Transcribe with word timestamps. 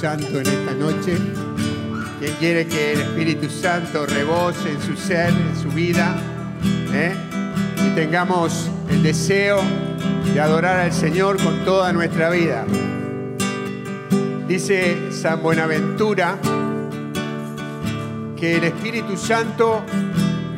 Santo 0.00 0.38
en 0.38 0.46
esta 0.46 0.74
noche. 0.74 1.18
Quien 2.20 2.32
quiere 2.38 2.68
que 2.68 2.92
el 2.92 3.00
Espíritu 3.00 3.50
Santo 3.50 4.06
rebose 4.06 4.70
en 4.70 4.80
su 4.80 4.96
ser, 4.96 5.30
en 5.30 5.60
su 5.60 5.70
vida. 5.70 6.14
¿eh? 6.92 7.16
Y 7.84 7.94
tengamos 7.96 8.70
el 8.88 9.02
deseo 9.02 9.60
de 10.32 10.40
adorar 10.40 10.78
al 10.78 10.92
Señor 10.92 11.42
con 11.42 11.64
toda 11.64 11.92
nuestra 11.92 12.30
vida. 12.30 12.64
Dice 14.46 15.10
San 15.10 15.42
Buenaventura 15.42 16.38
que 18.36 18.56
el 18.58 18.64
Espíritu 18.64 19.16
Santo 19.16 19.82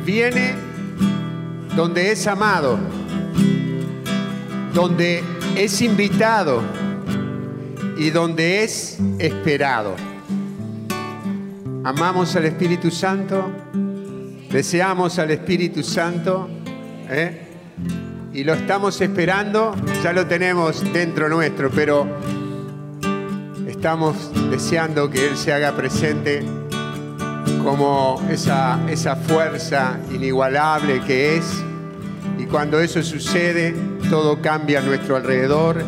viene 0.05 0.53
donde 1.75 2.11
es 2.11 2.27
amado, 2.27 2.77
donde 4.71 5.23
es 5.55 5.81
invitado 5.81 6.61
y 8.01 8.09
donde 8.09 8.63
es 8.63 8.97
esperado. 9.19 9.95
Amamos 11.83 12.35
al 12.35 12.45
Espíritu 12.45 12.89
Santo, 12.89 13.51
deseamos 14.49 15.19
al 15.19 15.29
Espíritu 15.29 15.83
Santo 15.83 16.49
¿eh? 17.07 17.41
y 18.33 18.43
lo 18.43 18.55
estamos 18.55 18.99
esperando, 19.01 19.75
ya 20.01 20.13
lo 20.13 20.25
tenemos 20.25 20.83
dentro 20.91 21.29
nuestro, 21.29 21.69
pero 21.69 22.07
estamos 23.67 24.31
deseando 24.49 25.07
que 25.07 25.27
Él 25.27 25.37
se 25.37 25.53
haga 25.53 25.71
presente 25.75 26.43
como 27.63 28.19
esa, 28.31 28.79
esa 28.89 29.15
fuerza 29.15 29.99
inigualable 30.11 31.01
que 31.05 31.37
es. 31.37 31.45
Y 32.39 32.45
cuando 32.45 32.79
eso 32.79 33.03
sucede, 33.03 33.75
todo 34.09 34.41
cambia 34.41 34.79
a 34.79 34.81
nuestro 34.81 35.17
alrededor, 35.17 35.85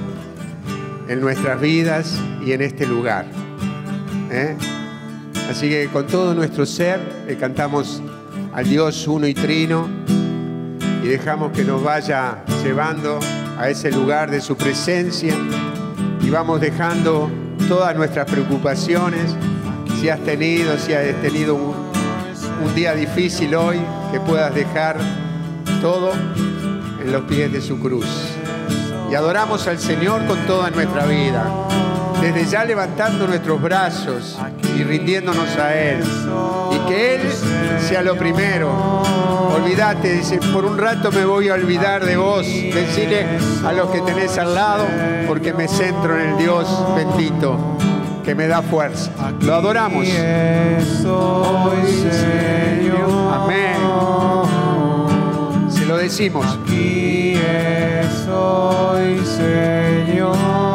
en 1.08 1.22
nuestras 1.22 1.60
vidas 1.60 2.20
y 2.46 2.52
en 2.52 2.62
este 2.62 2.86
lugar. 2.86 3.26
¿eh? 4.32 4.56
Así 5.50 5.70
que 5.70 5.88
con 5.88 6.08
todo 6.08 6.34
nuestro 6.34 6.66
ser 6.66 7.00
le 7.28 7.38
cantamos 7.38 8.02
al 8.54 8.68
Dios 8.68 9.08
uno 9.08 9.28
y 9.28 9.34
trino 9.34 9.88
y 11.04 11.08
dejamos 11.08 11.52
que 11.52 11.64
nos 11.64 11.84
vaya 11.84 12.44
llevando 12.64 13.20
a 13.58 13.70
ese 13.70 13.92
lugar 13.92 14.32
de 14.32 14.42
su 14.42 14.56
presencia 14.56 15.36
y 16.22 16.30
vamos 16.30 16.62
dejando 16.62 17.30
todas 17.68 17.96
nuestras 17.96 18.30
preocupaciones 18.30 19.36
si 20.00 20.10
has 20.10 20.20
tenido, 20.22 20.78
si 20.78 20.94
has 20.94 21.16
tenido 21.22 21.56
un, 21.56 21.74
un 22.66 22.76
día 22.76 22.94
difícil 22.94 23.56
hoy, 23.56 23.80
que 24.12 24.20
puedas 24.20 24.54
dejar 24.54 24.98
todo 25.82 26.12
en 27.02 27.12
los 27.12 27.24
pies 27.24 27.52
de 27.52 27.62
su 27.62 27.80
cruz. 27.80 28.33
Y 29.14 29.16
adoramos 29.16 29.68
al 29.68 29.78
Señor 29.78 30.26
con 30.26 30.40
toda 30.48 30.72
nuestra 30.72 31.06
vida, 31.06 31.46
desde 32.20 32.48
ya 32.48 32.66
levantando 32.66 33.28
nuestros 33.28 33.62
brazos 33.62 34.40
y 34.76 34.84
rindiéndonos 34.84 35.56
a 35.56 35.76
Él. 35.76 36.04
Y 36.72 36.90
que 36.90 37.16
Él 37.18 37.22
sea 37.88 38.02
lo 38.02 38.16
primero. 38.18 38.72
Olvídate, 39.56 40.14
dice, 40.14 40.40
por 40.52 40.66
un 40.66 40.80
rato 40.80 41.12
me 41.12 41.26
voy 41.26 41.50
a 41.50 41.54
olvidar 41.54 42.04
de 42.04 42.18
vos. 42.18 42.44
Decirle 42.44 43.28
a 43.64 43.72
los 43.72 43.92
que 43.92 44.02
tenés 44.02 44.36
al 44.40 44.56
lado, 44.56 44.88
porque 45.28 45.54
me 45.54 45.68
centro 45.68 46.20
en 46.20 46.32
el 46.32 46.38
Dios 46.40 46.68
bendito 46.96 47.78
que 48.26 48.34
me 48.34 48.48
da 48.48 48.64
fuerza. 48.64 49.12
Lo 49.42 49.54
adoramos. 49.54 50.08
Amén. 53.32 53.70
Se 55.70 55.86
lo 55.86 55.98
decimos. 55.98 56.58
Soy, 58.34 59.20
Señor. 59.26 60.73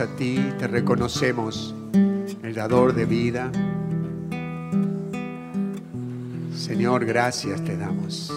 A 0.00 0.06
ti, 0.16 0.52
te 0.58 0.66
reconocemos, 0.66 1.74
el 2.42 2.54
dador 2.54 2.94
de 2.94 3.06
vida. 3.06 3.50
Señor, 6.54 7.06
gracias 7.06 7.64
te 7.64 7.76
damos. 7.76 8.30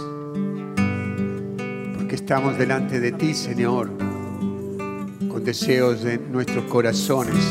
Porque 1.98 2.16
estamos 2.16 2.58
delante 2.58 3.00
de 3.02 3.12
ti, 3.12 3.34
Señor, 3.34 3.90
con 5.28 5.44
deseos 5.44 6.04
de 6.04 6.18
nuestros 6.18 6.64
corazones 6.66 7.44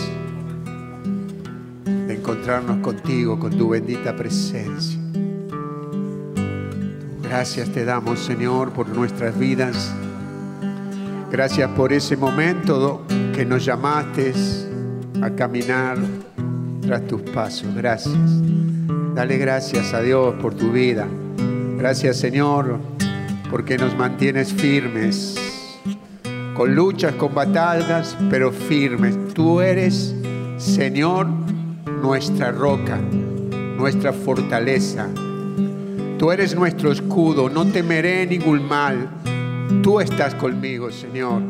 de 1.84 2.14
encontrarnos 2.14 2.78
contigo, 2.78 3.38
con 3.38 3.58
tu 3.58 3.68
bendita 3.70 4.16
presencia. 4.16 4.98
Gracias 7.22 7.68
te 7.70 7.84
damos, 7.84 8.20
Señor, 8.20 8.72
por 8.72 8.88
nuestras 8.88 9.38
vidas. 9.38 9.92
Gracias 11.30 11.70
por 11.72 11.92
ese 11.92 12.16
momento 12.16 13.04
que 13.34 13.44
nos 13.44 13.64
llamaste 13.64 14.32
a 15.20 15.30
caminar 15.30 15.98
tras 16.80 17.06
tus 17.06 17.20
pasos. 17.20 17.74
Gracias. 17.74 18.16
Dale 19.14 19.36
gracias 19.36 19.92
a 19.92 20.00
Dios 20.00 20.34
por 20.40 20.54
tu 20.54 20.72
vida. 20.72 21.06
Gracias, 21.76 22.16
Señor, 22.16 22.78
porque 23.50 23.76
nos 23.76 23.96
mantienes 23.96 24.52
firmes. 24.52 25.36
Con 26.54 26.74
luchas, 26.74 27.14
con 27.14 27.34
batallas, 27.34 28.16
pero 28.30 28.50
firmes. 28.50 29.16
Tú 29.34 29.60
eres, 29.60 30.14
Señor, 30.56 31.26
nuestra 32.02 32.52
roca, 32.52 32.98
nuestra 33.76 34.12
fortaleza. 34.12 35.08
Tú 36.18 36.32
eres 36.32 36.56
nuestro 36.56 36.90
escudo, 36.90 37.50
no 37.50 37.66
temeré 37.66 38.26
ningún 38.26 38.66
mal. 38.66 39.08
Tú 39.82 40.00
estás 40.00 40.34
conmigo, 40.34 40.90
Señor, 40.90 41.42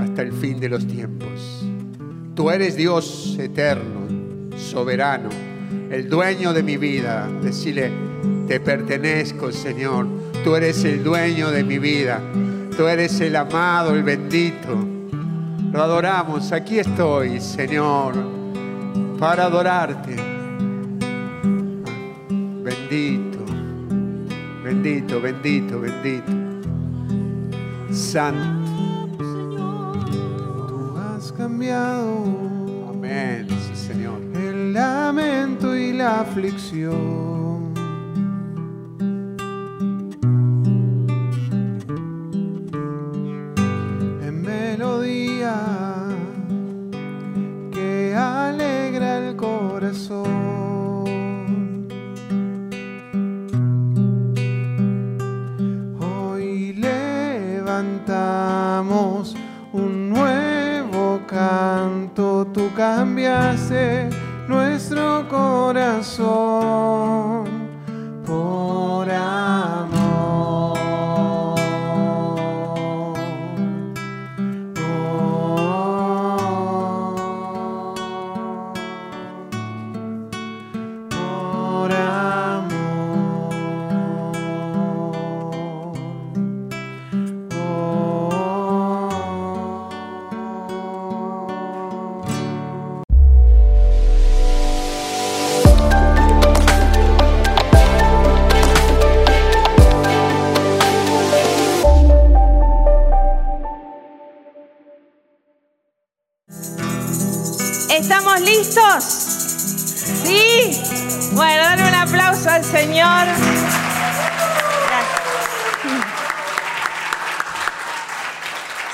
hasta 0.00 0.22
el 0.22 0.32
fin 0.32 0.60
de 0.60 0.68
los 0.68 0.86
tiempos. 0.86 1.66
Tú 2.36 2.48
eres 2.48 2.76
Dios 2.76 3.36
eterno, 3.40 4.06
soberano, 4.56 5.28
el 5.90 6.08
dueño 6.08 6.52
de 6.52 6.62
mi 6.62 6.76
vida. 6.76 7.28
Decirle, 7.42 7.90
te 8.46 8.60
pertenezco, 8.60 9.50
Señor. 9.50 10.06
Tú 10.44 10.54
eres 10.54 10.84
el 10.84 11.02
dueño 11.02 11.50
de 11.50 11.64
mi 11.64 11.78
vida. 11.78 12.20
Tú 12.76 12.86
eres 12.86 13.20
el 13.20 13.34
amado, 13.34 13.96
el 13.96 14.04
bendito. 14.04 14.86
Lo 15.72 15.82
adoramos. 15.82 16.52
Aquí 16.52 16.78
estoy, 16.78 17.40
Señor, 17.40 18.14
para 19.18 19.46
adorarte. 19.46 20.14
Bendito, 22.62 23.38
bendito, 24.62 25.20
bendito, 25.20 25.80
bendito. 25.80 26.39
Santo. 27.92 29.18
Tú 30.68 30.96
has 30.98 31.32
cambiado 31.32 32.24
Amén, 32.88 33.46
sí, 33.48 33.74
Señor. 33.88 34.20
el 34.34 34.72
lamento 34.72 35.76
y 35.76 35.92
la 35.92 36.20
aflicción. 36.20 37.29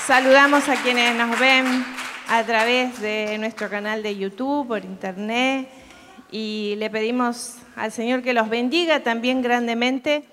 Saludamos 0.07 0.69
a 0.69 0.81
quienes 0.81 1.13
nos 1.15 1.37
ven 1.37 1.65
a 2.29 2.41
través 2.45 3.01
de 3.01 3.37
nuestro 3.39 3.69
canal 3.69 4.01
de 4.01 4.17
YouTube, 4.17 4.65
por 4.65 4.85
internet, 4.85 5.67
y 6.31 6.75
le 6.77 6.89
pedimos 6.89 7.57
al 7.75 7.91
Señor 7.91 8.21
que 8.21 8.31
los 8.31 8.47
bendiga 8.47 9.03
también 9.03 9.41
grandemente. 9.41 10.23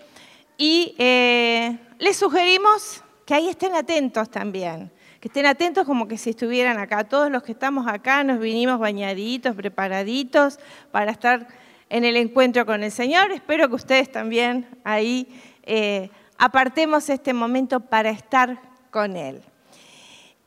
Y 0.56 0.94
eh, 0.98 1.76
les 1.98 2.16
sugerimos 2.16 3.02
que 3.26 3.34
ahí 3.34 3.48
estén 3.48 3.74
atentos 3.74 4.30
también, 4.30 4.92
que 5.18 5.26
estén 5.26 5.44
atentos 5.44 5.84
como 5.84 6.06
que 6.06 6.18
si 6.18 6.30
estuvieran 6.30 6.78
acá. 6.78 7.02
Todos 7.02 7.28
los 7.28 7.42
que 7.42 7.50
estamos 7.50 7.88
acá 7.88 8.22
nos 8.22 8.38
vinimos 8.38 8.78
bañaditos, 8.78 9.56
preparaditos 9.56 10.60
para 10.92 11.10
estar 11.10 11.48
en 11.90 12.04
el 12.04 12.16
encuentro 12.16 12.64
con 12.64 12.84
el 12.84 12.92
Señor. 12.92 13.32
Espero 13.32 13.68
que 13.68 13.74
ustedes 13.74 14.12
también 14.12 14.68
ahí 14.84 15.26
eh, 15.64 16.10
apartemos 16.38 17.10
este 17.10 17.32
momento 17.32 17.80
para 17.80 18.10
estar 18.10 18.56
con 18.92 19.16
Él. 19.16 19.42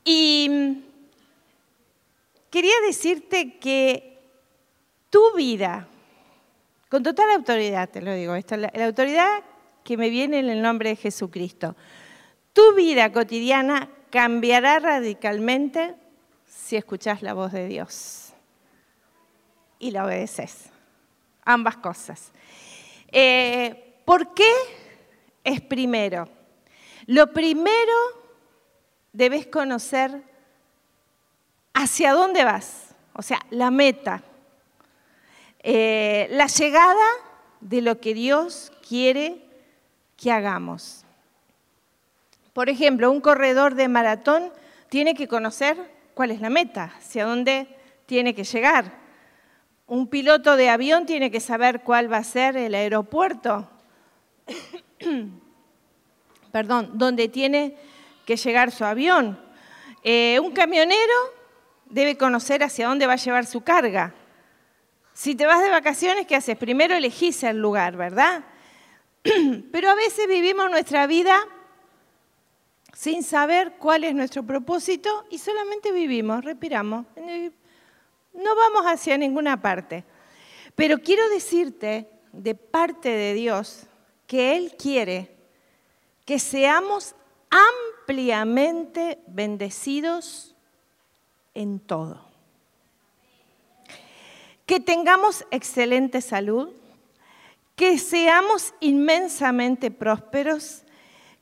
Y 0.10 0.86
quería 2.50 2.80
decirte 2.86 3.60
que 3.60 4.18
tu 5.10 5.36
vida, 5.36 5.90
con 6.88 7.04
total 7.04 7.32
autoridad 7.32 7.90
te 7.90 8.02
lo 8.02 8.14
digo, 8.14 8.34
esto, 8.34 8.56
la, 8.56 8.72
autoridad 8.86 9.44
que 9.84 9.98
me 9.98 10.10
viene 10.10 10.40
en 10.40 10.50
el 10.50 10.62
nombre 10.62 10.92
de 10.92 10.96
Jesucristo, 10.96 11.76
tu 12.54 12.74
vida 12.74 13.12
cotidiana 13.12 13.90
cambiará 14.10 14.80
radicalmente 14.80 15.96
si 16.46 16.78
escuchas 16.78 17.22
la 17.22 17.34
voz 17.34 17.52
de 17.52 17.68
Dios 17.68 18.30
y 19.78 19.92
la 19.92 20.06
obedeces. 20.06 20.70
Ambas 21.44 21.76
cosas. 21.76 22.32
Eh, 23.12 24.00
¿Por 24.06 24.34
qué 24.34 24.54
es 25.44 25.60
primero? 25.60 26.30
Lo 27.08 27.34
primero 27.34 28.17
debes 29.14 29.48
conocer 29.48 30.22
hacia 31.74 32.14
dónde 32.14 32.44
vas, 32.44 32.96
o 33.14 33.22
sea, 33.22 33.40
la 33.50 33.72
meta, 33.72 34.24
eh, 35.60 36.28
la 36.32 36.48
llegada 36.48 37.06
de 37.62 37.82
lo 37.82 38.00
que 38.00 38.14
Dios 38.14 38.72
quiere 38.88 39.42
que 40.16 40.32
hagamos. 40.32 41.04
Por 42.54 42.70
ejemplo, 42.70 43.12
un 43.12 43.22
corredor 43.22 43.76
de 43.76 43.88
maratón 43.88 44.52
tiene 44.90 45.14
que 45.14 45.28
conocer 45.28 45.78
cuál 46.14 46.32
es 46.32 46.42
la 46.42 46.50
meta, 46.50 46.96
hacia 46.98 47.26
dónde 47.26 47.68
tiene 48.08 48.34
que 48.34 48.44
llegar. 48.44 48.98
Un 49.86 50.08
piloto 50.08 50.56
de 50.56 50.70
avión 50.70 51.06
tiene 51.06 51.30
que 51.30 51.40
saber 51.40 51.82
cuál 51.82 52.12
va 52.12 52.18
a 52.18 52.24
ser 52.24 52.58
el 52.58 52.74
aeropuerto, 52.74 53.70
perdón, 56.52 56.92
donde 56.96 57.30
tiene 57.30 57.78
que 58.28 58.36
llegar 58.36 58.72
su 58.72 58.84
avión. 58.84 59.40
Eh, 60.04 60.38
un 60.44 60.52
camionero 60.52 61.14
debe 61.86 62.18
conocer 62.18 62.62
hacia 62.62 62.90
dónde 62.90 63.08
va 63.08 63.14
a 63.14 63.16
llevar 63.16 63.46
su 63.46 63.62
carga. 63.62 64.14
Si 65.14 65.34
te 65.34 65.46
vas 65.46 65.64
de 65.64 65.70
vacaciones, 65.70 66.28
¿qué 66.28 66.36
haces? 66.36 66.58
Primero 66.58 66.94
elegís 66.94 67.42
el 67.44 67.58
lugar, 67.58 67.96
¿verdad? 67.96 68.44
Pero 69.72 69.90
a 69.90 69.96
veces 69.96 70.28
vivimos 70.28 70.70
nuestra 70.70 71.08
vida 71.08 71.40
sin 72.94 73.24
saber 73.24 73.76
cuál 73.80 74.04
es 74.04 74.14
nuestro 74.14 74.44
propósito 74.44 75.26
y 75.30 75.38
solamente 75.38 75.94
vivimos, 75.94 76.44
respiramos. 76.44 77.06
No 78.34 78.56
vamos 78.58 78.84
hacia 78.88 79.18
ninguna 79.18 79.62
parte. 79.62 80.04
Pero 80.76 80.98
quiero 81.00 81.30
decirte 81.30 82.10
de 82.34 82.56
parte 82.56 83.08
de 83.08 83.34
Dios 83.34 83.88
que 84.28 84.58
Él 84.58 84.76
quiere 84.78 85.34
que 86.26 86.40
seamos 86.40 87.16
ampliamente 88.08 89.20
bendecidos 89.28 90.56
en 91.54 91.82
todo. 91.82 92.22
Que 94.66 94.80
tengamos 94.80 95.46
excelente 95.52 96.22
salud, 96.22 96.70
que 97.76 97.98
seamos 97.98 98.74
inmensamente 98.80 99.92
prósperos, 99.92 100.84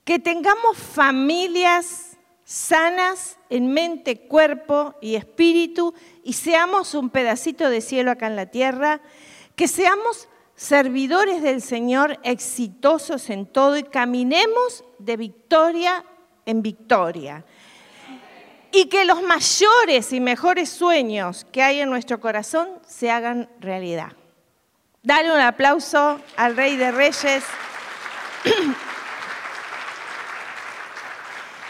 que 0.03 0.17
tengamos 0.17 0.75
familias 0.77 2.17
sanas 2.45 3.37
en 3.51 3.67
mente, 3.67 4.21
cuerpo 4.27 4.95
y 5.01 5.15
espíritu 5.15 5.93
y 6.23 6.33
seamos 6.33 6.95
un 6.95 7.11
pedacito 7.11 7.69
de 7.69 7.81
cielo 7.81 8.09
acá 8.09 8.25
en 8.25 8.35
la 8.35 8.47
tierra, 8.47 9.01
que 9.55 9.67
seamos 9.67 10.29
servidores 10.55 11.43
del 11.43 11.61
Señor 11.61 12.17
exitosos 12.23 13.29
en 13.29 13.45
todo 13.45 13.77
y 13.77 13.83
caminemos 13.83 14.83
de 14.97 15.17
victoria 15.17 16.03
en 16.45 16.61
victoria. 16.61 17.43
Y 18.71 18.85
que 18.87 19.05
los 19.05 19.21
mayores 19.21 20.11
y 20.11 20.19
mejores 20.19 20.69
sueños 20.69 21.45
que 21.51 21.63
hay 21.63 21.79
en 21.79 21.89
nuestro 21.89 22.19
corazón 22.19 22.69
se 22.87 23.09
hagan 23.09 23.49
realidad. 23.59 24.11
Dale 25.01 25.31
un 25.31 25.39
aplauso 25.39 26.19
al 26.35 26.55
Rey 26.55 26.75
de 26.75 26.91
Reyes. 26.91 27.43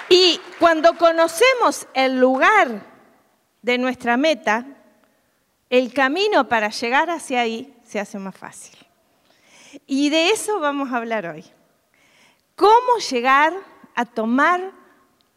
Y 0.10 0.40
cuando 0.60 0.98
conocemos 0.98 1.88
el 1.94 2.20
lugar 2.20 2.86
de 3.62 3.78
nuestra 3.78 4.18
meta, 4.18 4.66
el 5.70 5.94
camino 5.94 6.48
para 6.48 6.70
llegar 6.70 7.10
hacia 7.10 7.42
ahí 7.42 7.76
se 7.86 8.00
hace 8.00 8.20
más 8.20 8.38
fácil. 8.38 8.78
Y 9.88 10.10
de 10.10 10.30
eso 10.30 10.60
vamos 10.60 10.94
a 10.94 10.98
hablar 10.98 11.26
hoy. 11.26 11.44
¿Cómo 12.56 13.00
llegar 13.10 13.54
a 13.96 14.06
tomar 14.06 14.72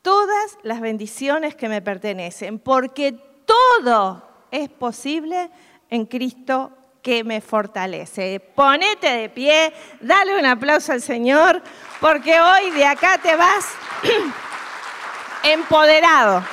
todas 0.02 0.58
las 0.62 0.80
bendiciones 0.80 1.54
que 1.54 1.68
me 1.68 1.80
pertenecen? 1.80 2.58
Porque 2.58 3.12
todo 3.46 4.22
es 4.50 4.68
posible 4.68 5.50
en 5.90 6.06
Cristo 6.06 6.72
que 7.02 7.24
me 7.24 7.40
fortalece. 7.40 8.40
Ponete 8.54 9.08
de 9.08 9.28
pie, 9.28 9.72
dale 10.00 10.38
un 10.38 10.44
aplauso 10.44 10.92
al 10.92 11.00
Señor, 11.00 11.62
porque 12.00 12.40
hoy 12.40 12.70
de 12.70 12.84
acá 12.84 13.18
te 13.18 13.34
vas 13.36 13.66
empoderado. 15.42 16.44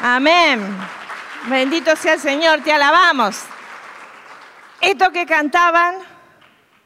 Amén. 0.00 0.76
Bendito 1.46 1.96
sea 1.96 2.14
el 2.14 2.20
Señor, 2.20 2.60
te 2.62 2.72
alabamos. 2.72 3.44
Esto 4.80 5.10
que 5.10 5.26
cantaban, 5.26 5.96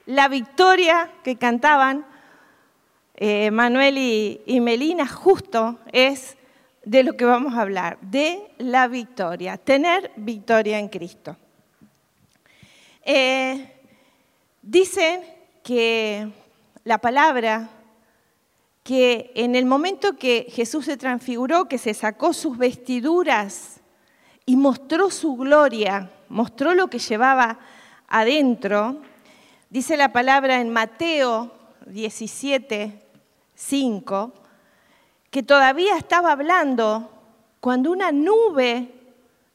la 0.07 0.29
victoria 0.29 1.11
que 1.23 1.37
cantaban 1.37 2.07
eh, 3.17 3.51
Manuel 3.53 3.97
y, 3.97 4.61
Melina, 4.61 5.07
justo 5.07 5.79
es 5.93 6.37
de 6.85 7.05
lo 7.05 7.17
que 7.17 7.25
vamos 7.25 7.55
a 7.55 7.61
hablar, 7.61 7.99
de 8.01 8.51
la 8.59 8.89
victoria, 8.89 9.57
tener 9.57 10.11
victoria 10.17 10.79
en 10.81 10.89
Cristo. 10.89 11.37
Eh, 13.05 13.73
dicen 14.63 15.23
que 15.63 16.29
la 16.83 16.99
palabra, 16.99 17.71
que 18.83 19.31
en 19.37 19.55
el 19.55 19.65
momento 19.65 20.17
que 20.17 20.49
Jesús 20.51 20.87
se 20.87 20.97
transfiguró, 20.97 21.69
que 21.69 21.79
se 21.79 21.95
sacó 21.95 22.33
sus 22.33 22.59
vestiduras 22.59 23.81
y 24.45 24.57
mostró 24.57 25.11
su 25.11 25.37
gloria, 25.37 26.11
mostró 26.29 26.75
lo 26.75 26.89
que 26.89 26.99
llevaba 26.99 27.61
adentro, 28.09 29.01
dice 29.71 29.97
la 29.97 30.13
palabra 30.13 30.61
en 30.61 30.71
Mateo 30.71 31.53
17, 31.87 33.04
5, 33.55 34.33
que 35.31 35.43
todavía 35.43 35.97
estaba 35.97 36.33
hablando 36.33 37.11
cuando 37.61 37.91
una 37.91 38.13
nube 38.13 38.93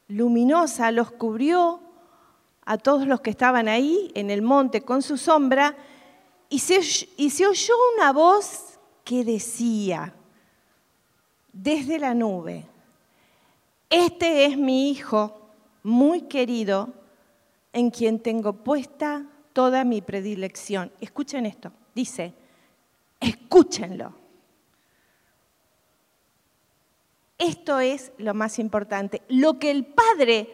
luminosa 0.08 0.92
los 0.92 1.12
cubrió 1.12 1.80
a 2.66 2.78
todos 2.78 3.08
los 3.08 3.22
que 3.22 3.30
estaban 3.30 3.68
ahí 3.68 4.12
en 4.16 4.30
el 4.30 4.42
monte 4.42 4.82
con 4.82 5.02
su 5.02 5.18
sombra 5.18 5.76
y 6.50 6.60
se, 6.60 6.80
y 7.18 7.30
se 7.30 7.48
oyó 7.48 7.74
una 7.96 8.12
voz 8.12 8.80
que 9.04 9.24
decía 9.24 10.14
desde 11.54 12.00
la 12.00 12.14
nube, 12.14 12.66
este 13.90 14.46
es 14.46 14.58
mi 14.58 14.92
hijo 14.92 15.50
muy 15.84 16.22
querido 16.24 16.90
en 17.74 17.90
quien 17.90 18.20
tengo 18.20 18.54
puesta 18.54 19.26
toda 19.54 19.84
mi 19.84 20.02
predilección. 20.02 20.92
Escuchen 21.02 21.46
esto, 21.46 21.72
dice, 21.96 22.34
escúchenlo. 23.20 24.14
Esto 27.38 27.80
es 27.80 28.12
lo 28.18 28.34
más 28.34 28.60
importante. 28.60 29.22
Lo 29.30 29.60
que 29.60 29.72
el 29.72 29.86
Padre, 29.86 30.54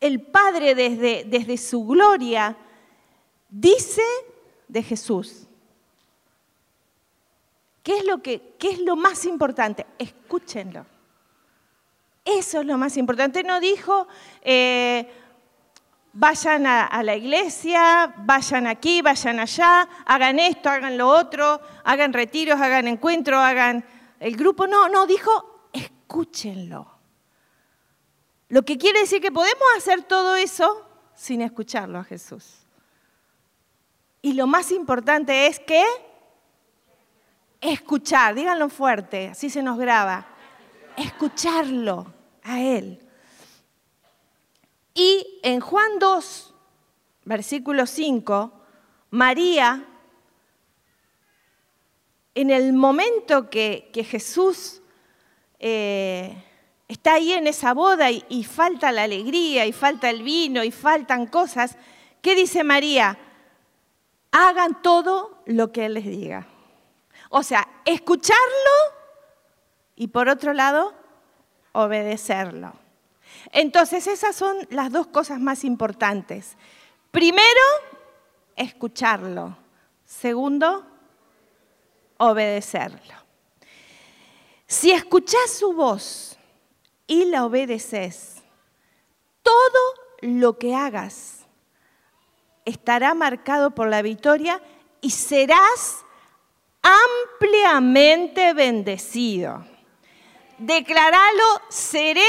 el 0.00 0.20
Padre 0.20 0.74
desde, 0.74 1.24
desde 1.24 1.56
su 1.58 1.84
gloria, 1.84 2.56
dice 3.50 4.02
de 4.68 4.82
Jesús. 4.82 5.48
¿Qué 7.82 7.98
es, 7.98 8.06
lo 8.06 8.22
que, 8.22 8.54
¿Qué 8.58 8.70
es 8.70 8.78
lo 8.78 8.94
más 8.94 9.24
importante? 9.24 9.86
Escúchenlo. 9.98 10.86
Eso 12.24 12.60
es 12.60 12.66
lo 12.66 12.78
más 12.78 12.96
importante. 12.96 13.42
No 13.42 13.58
dijo, 13.58 14.06
eh, 14.42 15.10
vayan 16.12 16.66
a, 16.66 17.02
la 17.02 17.16
iglesia, 17.16 18.14
vayan 18.18 18.66
aquí, 18.66 19.02
vayan 19.02 19.40
allá, 19.40 19.88
hagan 20.04 20.38
esto, 20.38 20.68
hagan 20.68 20.98
lo 20.98 21.08
otro, 21.08 21.60
hagan 21.84 22.12
retiros, 22.12 22.60
hagan 22.60 22.88
encuentros, 22.88 23.38
hagan 23.38 23.84
el 24.20 24.36
grupo. 24.36 24.66
No, 24.66 24.88
no, 24.88 25.06
dijo, 25.06 25.68
escúchenlo. 25.72 26.86
Lo 28.48 28.62
que 28.62 28.76
quiere 28.76 29.00
decir 29.00 29.20
que 29.20 29.32
podemos 29.32 29.64
hacer 29.76 30.02
todo 30.02 30.36
eso 30.36 30.86
sin 31.14 31.40
escucharlo 31.40 31.98
a 31.98 32.04
Jesús. 32.04 32.58
Y 34.20 34.34
lo 34.34 34.46
más 34.46 34.70
importante 34.70 35.46
es 35.46 35.58
que 35.58 35.82
escuchar, 37.60 38.34
díganlo 38.34 38.68
fuerte, 38.68 39.28
así 39.28 39.48
se 39.48 39.62
nos 39.62 39.78
graba, 39.78 40.26
escucharlo 40.96 42.12
a 42.42 42.60
Él. 42.60 43.00
Y 44.94 45.40
en 45.42 45.60
Juan 45.60 45.98
2, 45.98 46.54
versículo 47.24 47.86
5, 47.86 48.52
María, 49.10 49.86
en 52.34 52.50
el 52.50 52.72
momento 52.72 53.48
que, 53.48 53.90
Jesús 54.06 54.82
eh, 55.58 56.36
está 56.88 57.14
ahí 57.14 57.32
en 57.32 57.46
esa 57.46 57.72
boda 57.74 58.10
y, 58.10 58.24
y 58.28 58.44
falta 58.44 58.92
la 58.92 59.04
alegría, 59.04 59.66
y 59.66 59.72
falta 59.72 60.10
el 60.10 60.22
vino, 60.22 60.62
y 60.64 60.70
faltan 60.70 61.26
cosas, 61.26 61.76
¿qué 62.20 62.34
dice 62.34 62.64
María? 62.64 63.18
Hagan 64.30 64.82
todo 64.82 65.42
lo 65.46 65.72
que 65.72 65.86
Él 65.86 65.94
les 65.94 66.04
diga. 66.04 66.46
O 67.30 67.42
sea, 67.42 67.66
escucharlo 67.86 68.42
y 69.96 70.08
por 70.08 70.28
otro 70.28 70.52
lado, 70.52 70.92
obedecerlo. 71.72 72.81
Entonces, 73.50 74.06
esas 74.06 74.36
son 74.36 74.56
las 74.70 74.92
dos 74.92 75.08
cosas 75.08 75.40
más 75.40 75.64
importantes. 75.64 76.56
Primero, 77.10 77.42
escucharlo. 78.56 79.56
Segundo, 80.04 80.86
obedecerlo. 82.18 83.14
Si 84.66 84.90
escuchás 84.92 85.50
su 85.58 85.72
voz 85.72 86.38
y 87.06 87.26
la 87.26 87.44
obedeces, 87.44 88.36
todo 89.42 89.94
lo 90.20 90.58
que 90.58 90.74
hagas 90.74 91.46
estará 92.64 93.14
marcado 93.14 93.72
por 93.72 93.88
la 93.88 94.02
victoria 94.02 94.62
y 95.00 95.10
serás 95.10 96.04
ampliamente 96.82 98.54
bendecido. 98.54 99.64
Declaralo, 100.58 101.60
seré 101.68 102.22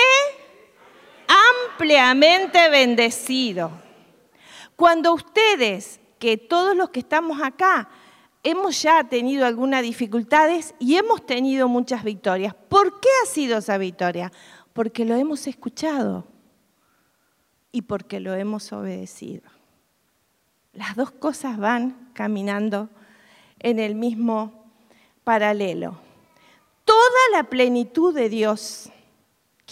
ampliamente 1.28 2.70
bendecido. 2.70 3.72
Cuando 4.76 5.14
ustedes, 5.14 6.00
que 6.20 6.38
todos 6.38 6.76
los 6.76 6.90
que 6.90 7.00
estamos 7.00 7.42
acá, 7.42 7.90
hemos 8.44 8.82
ya 8.82 9.04
tenido 9.04 9.46
algunas 9.46 9.82
dificultades 9.82 10.76
y 10.80 10.96
hemos 10.96 11.26
tenido 11.26 11.68
muchas 11.68 12.04
victorias. 12.04 12.54
¿Por 12.54 13.00
qué 13.00 13.10
ha 13.24 13.26
sido 13.26 13.58
esa 13.58 13.78
victoria? 13.78 14.32
Porque 14.74 15.06
lo 15.06 15.16
hemos 15.16 15.48
escuchado 15.48 16.26
y 17.72 17.84
porque 17.84 18.20
lo 18.20 18.34
hemos 18.34 18.72
obedecido. 18.74 19.44
Las 20.74 20.96
dos 20.96 21.12
cosas 21.12 21.58
van 21.58 22.10
caminando 22.14 22.90
en 23.60 23.80
el 23.80 23.96
mismo 23.96 24.66
paralelo. 25.24 25.98
Toda 26.86 27.00
la 27.32 27.44
plenitud 27.44 28.14
de 28.14 28.30
Dios 28.30 28.90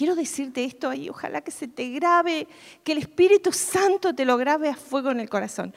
Quiero 0.02 0.16
decirte 0.16 0.64
esto 0.64 0.92
y 0.94 1.10
ojalá 1.10 1.42
que 1.42 1.52
se 1.52 1.68
te 1.68 1.90
grabe, 1.90 2.48
que 2.84 2.94
el 2.94 2.98
Espíritu 2.98 3.52
Santo 3.52 4.16
te 4.16 4.26
lo 4.26 4.36
grabe 4.36 4.68
a 4.68 4.76
fuego 4.76 5.12
en 5.12 5.20
el 5.20 5.30
corazón. 5.30 5.76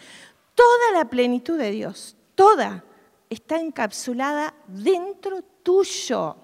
Toda 0.54 0.92
la 0.94 1.04
plenitud 1.10 1.58
de 1.58 1.70
Dios, 1.70 2.16
toda, 2.34 2.82
está 3.28 3.60
encapsulada 3.60 4.54
dentro 4.66 5.42
tuyo. 5.62 6.38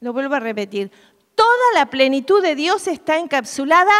Lo 0.00 0.12
vuelvo 0.12 0.34
a 0.34 0.40
repetir. 0.40 0.92
Toda 1.34 1.72
la 1.74 1.86
plenitud 1.88 2.42
de 2.42 2.54
Dios 2.54 2.86
está 2.86 3.16
encapsulada 3.16 3.94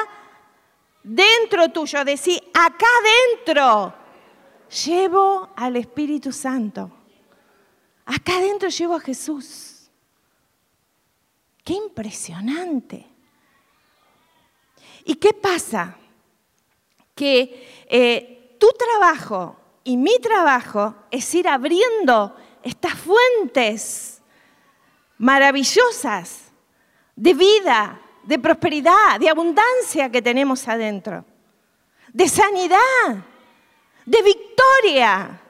dentro 1.03 1.71
tuyo. 1.71 2.05
Decir, 2.05 2.39
acá 2.53 2.87
dentro 3.47 3.95
llevo 4.85 5.49
al 5.57 5.77
Espíritu 5.77 6.31
Santo. 6.33 6.91
Acá 8.05 8.39
dentro 8.41 8.69
llevo 8.69 8.97
a 8.97 9.01
Jesús. 9.01 9.80
Qué 11.71 11.77
impresionante. 11.77 13.07
¿Y 15.05 15.15
qué 15.15 15.33
pasa? 15.33 15.97
Que 17.15 17.85
eh, 17.89 18.57
tu 18.59 18.67
trabajo 18.77 19.57
y 19.85 19.97
mi 19.97 20.19
trabajo 20.19 20.97
es 21.13 21.33
ir 21.33 21.47
abriendo 21.47 22.35
estas 22.65 22.95
fuentes 22.95 24.21
maravillosas 25.19 26.51
de 27.15 27.35
vida, 27.35 28.01
de 28.25 28.41
prosperidad, 28.41 29.21
de 29.21 29.29
abundancia 29.29 30.11
que 30.11 30.23
tenemos 30.23 30.67
adentro, 30.67 31.25
de 32.13 32.29
sanidad, 32.29 33.25
de 34.07 34.23
victoria. 34.23 35.41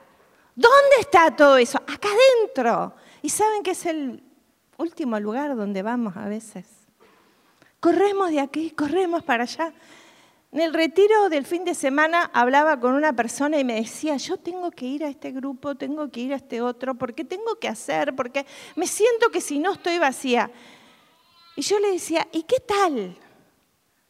¿Dónde 0.53 0.97
está 0.99 1.35
todo 1.35 1.57
eso? 1.57 1.79
Acá 1.79 2.09
adentro. 2.09 2.93
¿Y 3.23 3.29
saben 3.29 3.63
qué 3.63 3.71
es 3.71 3.87
el 3.87 4.30
último 4.81 5.19
lugar 5.19 5.55
donde 5.55 5.83
vamos 5.83 6.17
a 6.17 6.27
veces. 6.27 6.65
Corremos 7.79 8.29
de 8.29 8.39
aquí, 8.39 8.71
corremos 8.71 9.23
para 9.23 9.43
allá. 9.43 9.73
En 10.51 10.59
el 10.59 10.73
retiro 10.73 11.29
del 11.29 11.45
fin 11.45 11.63
de 11.63 11.73
semana 11.73 12.29
hablaba 12.33 12.79
con 12.79 12.93
una 12.93 13.13
persona 13.13 13.57
y 13.57 13.63
me 13.63 13.75
decía, 13.75 14.17
yo 14.17 14.35
tengo 14.37 14.69
que 14.69 14.85
ir 14.85 15.05
a 15.05 15.07
este 15.07 15.31
grupo, 15.31 15.75
tengo 15.75 16.11
que 16.11 16.19
ir 16.19 16.33
a 16.33 16.35
este 16.35 16.61
otro, 16.61 16.95
porque 16.95 17.23
tengo 17.23 17.55
que 17.55 17.69
hacer, 17.69 18.13
porque 18.15 18.45
me 18.75 18.85
siento 18.85 19.29
que 19.29 19.39
si 19.39 19.59
no 19.59 19.71
estoy 19.73 19.97
vacía. 19.97 20.51
Y 21.55 21.61
yo 21.61 21.79
le 21.79 21.91
decía, 21.91 22.27
¿y 22.33 22.43
qué 22.43 22.59
tal 22.59 23.17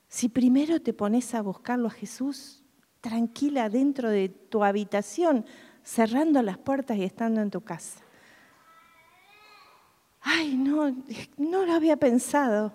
si 0.08 0.30
primero 0.30 0.82
te 0.82 0.94
pones 0.94 1.34
a 1.36 1.42
buscarlo 1.42 1.88
a 1.88 1.92
Jesús 1.92 2.64
tranquila 3.02 3.70
dentro 3.70 4.10
de 4.10 4.30
tu 4.30 4.64
habitación, 4.64 5.46
cerrando 5.84 6.42
las 6.42 6.58
puertas 6.58 6.98
y 6.98 7.04
estando 7.04 7.42
en 7.42 7.52
tu 7.52 7.62
casa? 7.62 8.02
Ay, 10.22 10.56
no, 10.56 10.96
no 11.38 11.66
lo 11.66 11.74
había 11.74 11.98
pensado. 11.98 12.74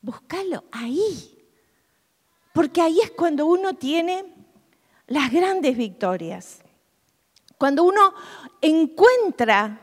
Búscalo 0.00 0.64
ahí. 0.70 1.30
Porque 2.52 2.80
ahí 2.80 3.00
es 3.00 3.10
cuando 3.10 3.46
uno 3.46 3.74
tiene 3.74 4.24
las 5.06 5.32
grandes 5.32 5.76
victorias. 5.76 6.60
Cuando 7.58 7.84
uno 7.84 8.14
encuentra, 8.60 9.80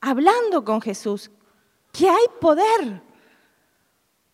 hablando 0.00 0.64
con 0.64 0.80
Jesús, 0.80 1.30
que 1.92 2.08
hay 2.08 2.26
poder 2.40 3.00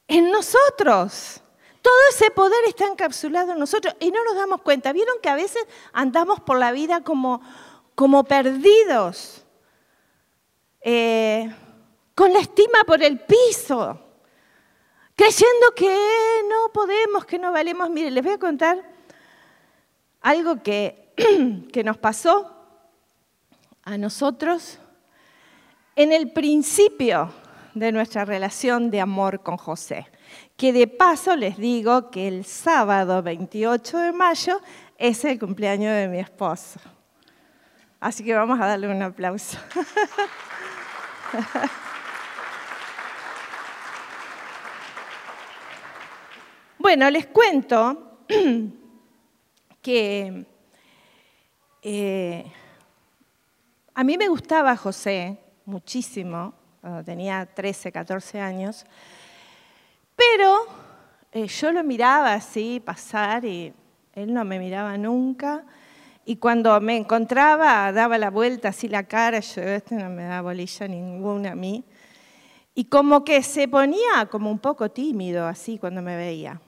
en 0.09 0.31
nosotros. 0.31 1.41
Todo 1.81 1.95
ese 2.11 2.31
poder 2.31 2.65
está 2.67 2.87
encapsulado 2.87 3.53
en 3.53 3.59
nosotros 3.59 3.95
y 4.01 4.11
no 4.11 4.23
nos 4.25 4.35
damos 4.35 4.61
cuenta. 4.63 4.93
¿Vieron 4.93 5.17
que 5.23 5.29
a 5.29 5.37
veces 5.37 5.65
andamos 5.93 6.41
por 6.41 6.59
la 6.59 6.73
vida 6.73 7.03
como, 7.03 7.41
como 7.95 8.25
perdidos? 8.25 9.47
Eh, 10.83 11.51
con 12.15 12.33
la 12.33 12.41
estima 12.41 12.85
por 12.87 13.03
el 13.03 13.21
piso, 13.21 13.99
creyendo 15.15 15.75
que 15.75 15.95
no 16.49 16.73
podemos, 16.73 17.25
que 17.27 17.39
no 17.39 17.53
valemos. 17.53 17.91
Mire, 17.91 18.11
les 18.11 18.25
voy 18.25 18.35
a 18.35 18.39
contar 18.39 18.79
algo 20.21 20.63
que, 20.63 21.13
que 21.73 21.85
nos 21.85 21.99
pasó 21.99 22.57
a 23.83 23.99
nosotros 23.99 24.79
en 25.97 26.13
el 26.13 26.33
principio 26.33 27.33
de 27.75 27.93
nuestra 27.93 28.25
relación 28.25 28.91
de 28.91 29.01
amor 29.01 29.43
con 29.43 29.57
José. 29.57 30.07
Que 30.57 30.73
de 30.73 30.87
paso 30.87 31.37
les 31.37 31.57
digo 31.57 32.11
que 32.11 32.29
el 32.29 32.45
sábado 32.45 33.23
28 33.23 33.99
de 33.99 34.13
mayo 34.13 34.61
es 34.99 35.25
el 35.25 35.39
cumpleaños 35.39 35.95
de 35.95 36.09
mi 36.09 36.19
esposo. 36.19 36.81
Así 37.99 38.25
que 38.25 38.35
vamos 38.35 38.61
a 38.61 38.67
darle 38.67 38.89
un 38.89 39.03
aplauso. 39.03 39.59
bueno, 46.79 47.11
les 47.11 47.27
cuento 47.27 48.21
que 49.83 50.47
eh, 51.83 52.53
a 53.95 54.05
mí 54.05 54.19
me 54.19 54.29
gustaba 54.29 54.77
José 54.77 55.39
muchísimo, 55.65 56.53
cuando 56.81 57.03
tenía 57.05 57.47
13, 57.47 57.93
14 57.93 58.41
años, 58.41 58.85
pero 60.17 60.67
eh, 61.33 61.47
yo 61.47 61.73
lo 61.73 61.85
miraba 61.85 62.35
así 62.35 62.81
pasar 62.81 63.45
y 63.45 63.73
él 64.15 64.35
no 64.35 64.45
me 64.45 64.59
miraba 64.59 64.99
nunca. 64.99 65.65
Y 66.31 66.37
cuando 66.37 66.81
me 66.81 66.97
encontraba, 66.97 67.91
daba 67.91 68.17
la 68.17 68.31
vuelta 68.31 68.69
así 68.69 68.87
la 68.87 69.03
cara, 69.03 69.41
yo, 69.41 69.63
este 69.63 69.97
no 69.97 70.09
me 70.11 70.23
da 70.23 70.43
bolilla 70.43 70.87
ninguna 70.87 71.51
a 71.51 71.55
mí. 71.57 71.83
Y 72.73 72.85
como 72.85 73.25
que 73.25 73.43
se 73.43 73.67
ponía 73.67 74.27
como 74.31 74.49
un 74.49 74.61
poco 74.61 74.93
tímido 74.93 75.49
así 75.49 75.77
cuando 75.77 76.03
me 76.03 76.17
veía. 76.17 76.61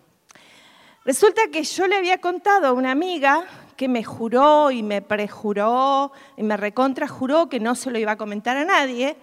Resulta 1.05 1.43
que 1.53 1.63
yo 1.63 1.87
le 1.87 1.95
había 1.95 2.21
contado 2.21 2.67
a 2.67 2.73
una 2.73 2.91
amiga 2.91 3.45
que 3.77 3.87
me 3.87 4.03
juró 4.03 4.73
y 4.73 4.83
me 4.83 5.01
prejuró 5.01 6.11
y 6.37 6.43
me 6.43 6.57
recontrajuró 6.57 7.49
que 7.49 7.61
no 7.61 7.77
se 7.77 7.93
lo 7.93 8.01
iba 8.01 8.11
a 8.11 8.19
comentar 8.19 8.57
a 8.57 8.65
nadie, 8.65 9.17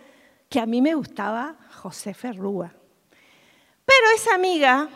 que 0.48 0.62
a 0.62 0.66
mí 0.66 0.82
me 0.82 0.96
gustaba 0.96 1.58
José 1.82 2.14
Ferrúa. 2.14 2.72
Pero 3.86 4.08
esa 4.16 4.36
amiga, 4.36 4.88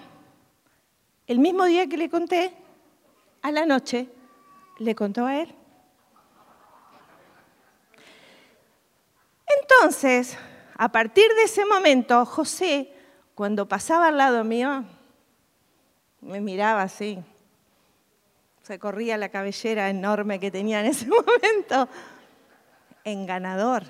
el 1.27 1.39
mismo 1.39 1.65
día 1.65 1.87
que 1.87 1.97
le 1.97 2.09
conté, 2.09 2.53
a 3.41 3.51
la 3.51 3.65
noche, 3.65 4.07
le 4.77 4.95
contó 4.95 5.25
a 5.25 5.39
él. 5.41 5.55
Entonces, 9.61 10.37
a 10.77 10.91
partir 10.91 11.27
de 11.35 11.43
ese 11.43 11.65
momento, 11.65 12.25
José, 12.25 12.93
cuando 13.35 13.67
pasaba 13.67 14.07
al 14.07 14.17
lado 14.17 14.43
mío, 14.43 14.83
me 16.21 16.41
miraba 16.41 16.83
así. 16.83 17.19
Se 18.61 18.79
corría 18.79 19.17
la 19.17 19.29
cabellera 19.29 19.89
enorme 19.89 20.39
que 20.39 20.51
tenía 20.51 20.79
en 20.79 20.87
ese 20.87 21.07
momento. 21.07 21.89
En 23.03 23.25
ganador. 23.25 23.83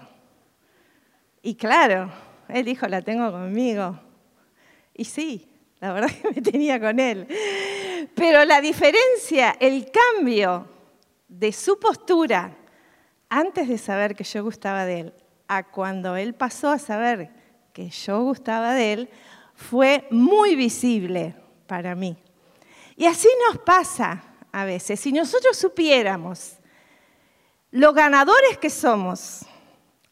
Y 1.43 1.55
claro, 1.55 2.11
él 2.47 2.65
dijo, 2.65 2.87
la 2.87 3.01
tengo 3.01 3.31
conmigo. 3.31 3.99
Y 4.95 5.05
sí, 5.05 5.47
la 5.79 5.93
verdad 5.93 6.09
que 6.21 6.31
me 6.31 6.41
tenía 6.41 6.79
con 6.79 6.99
él. 6.99 7.27
Pero 8.15 8.45
la 8.45 8.61
diferencia, 8.61 9.55
el 9.59 9.91
cambio 9.91 10.72
de 11.39 11.51
su 11.51 11.79
postura 11.79 12.55
antes 13.27 13.67
de 13.67 13.79
saber 13.79 14.15
que 14.15 14.23
yo 14.23 14.43
gustaba 14.43 14.85
de 14.85 14.99
él 14.99 15.13
a 15.47 15.63
cuando 15.63 16.15
él 16.15 16.35
pasó 16.35 16.69
a 16.69 16.77
saber 16.77 17.31
que 17.73 17.89
yo 17.89 18.21
gustaba 18.21 18.73
de 18.73 18.93
él 18.93 19.09
fue 19.55 20.07
muy 20.11 20.55
visible 20.55 21.35
para 21.65 21.95
mí. 21.95 22.15
Y 22.95 23.07
así 23.07 23.27
nos 23.49 23.57
pasa 23.63 24.23
a 24.51 24.65
veces. 24.65 24.99
Si 24.99 25.11
nosotros 25.11 25.57
supiéramos 25.57 26.57
lo 27.71 27.93
ganadores 27.93 28.59
que 28.59 28.69
somos, 28.69 29.43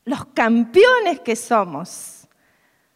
los 0.04 0.26
campeones 0.26 1.20
que 1.20 1.36
somos, 1.36 2.28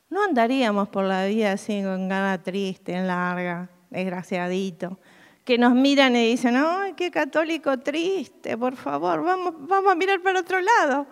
no 0.09 0.23
andaríamos 0.23 0.89
por 0.89 1.03
la 1.03 1.27
vida 1.27 1.51
así 1.51 1.83
con 1.83 2.09
gana 2.09 2.41
triste, 2.41 2.99
larga, 3.03 3.69
desgraciadito, 3.91 4.99
que 5.45 5.59
nos 5.59 5.73
miran 5.75 6.15
y 6.15 6.31
dicen, 6.31 6.55
ay, 6.57 6.93
qué 6.93 7.11
católico 7.11 7.77
triste, 7.77 8.57
por 8.57 8.75
favor, 8.75 9.23
vamos, 9.23 9.53
vamos 9.59 9.91
a 9.91 9.95
mirar 9.95 10.19
para 10.21 10.39
otro 10.39 10.59
lado. 10.59 11.05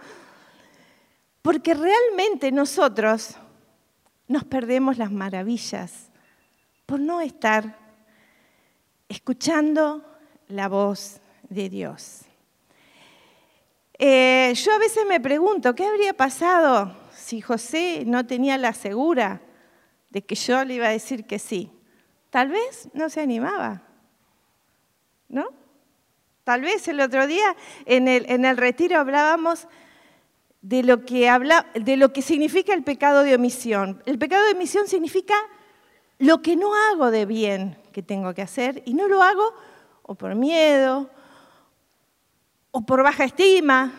Porque 1.44 1.76
realmente 1.76 2.52
nosotros 2.52 3.36
nos 4.28 4.44
perdemos 4.44 4.98
las 4.98 5.12
maravillas 5.12 6.10
por 6.88 7.00
no 7.00 7.22
estar 7.22 7.78
escuchando 9.08 10.04
la 10.48 10.68
voz 10.68 11.22
de 11.50 11.70
Dios. 11.70 12.22
Eh, 14.00 14.52
yo 14.56 14.74
a 14.74 14.80
veces 14.80 15.06
me 15.06 15.20
pregunto, 15.20 15.76
¿qué 15.76 15.86
habría 15.86 16.14
pasado 16.14 16.92
si 17.14 17.40
José 17.40 18.04
no 18.08 18.26
tenía 18.26 18.58
la 18.58 18.74
segura 18.74 19.42
de 20.10 20.24
que 20.24 20.34
yo 20.34 20.66
le 20.66 20.74
iba 20.74 20.88
a 20.88 20.92
decir 20.92 21.26
que 21.26 21.38
sí? 21.38 21.70
Tal 22.32 22.50
vez 22.50 22.90
no 22.94 23.10
se 23.10 23.22
animaba, 23.22 23.84
¿no? 25.34 25.50
Tal 26.44 26.62
vez 26.62 26.88
el 26.88 27.02
otro 27.02 27.28
día 27.28 27.56
en 27.86 28.08
el, 28.08 28.30
en 28.30 28.46
el 28.46 28.58
retiro 28.58 29.00
hablábamos 29.00 29.68
de 30.62 30.84
lo, 30.84 31.04
que 31.06 31.28
habla, 31.28 31.66
de 31.74 31.98
lo 31.98 32.14
que 32.14 32.22
significa 32.22 32.74
el 32.74 32.84
pecado 32.84 33.24
de 33.24 33.36
omisión. 33.36 34.02
El 34.06 34.18
pecado 34.18 34.46
de 34.46 34.54
omisión 34.54 34.88
significa 34.88 35.36
lo 36.20 36.42
que 36.42 36.56
no 36.56 36.74
hago 36.74 37.12
de 37.12 37.26
bien 37.26 37.78
que 37.92 38.02
tengo 38.02 38.34
que 38.34 38.42
hacer 38.42 38.82
y 38.86 38.94
no 38.94 39.08
lo 39.08 39.22
hago 39.22 39.44
o 40.04 40.16
por 40.16 40.36
miedo, 40.36 41.10
o 42.72 42.86
por 42.86 43.04
baja 43.04 43.24
estima, 43.24 43.94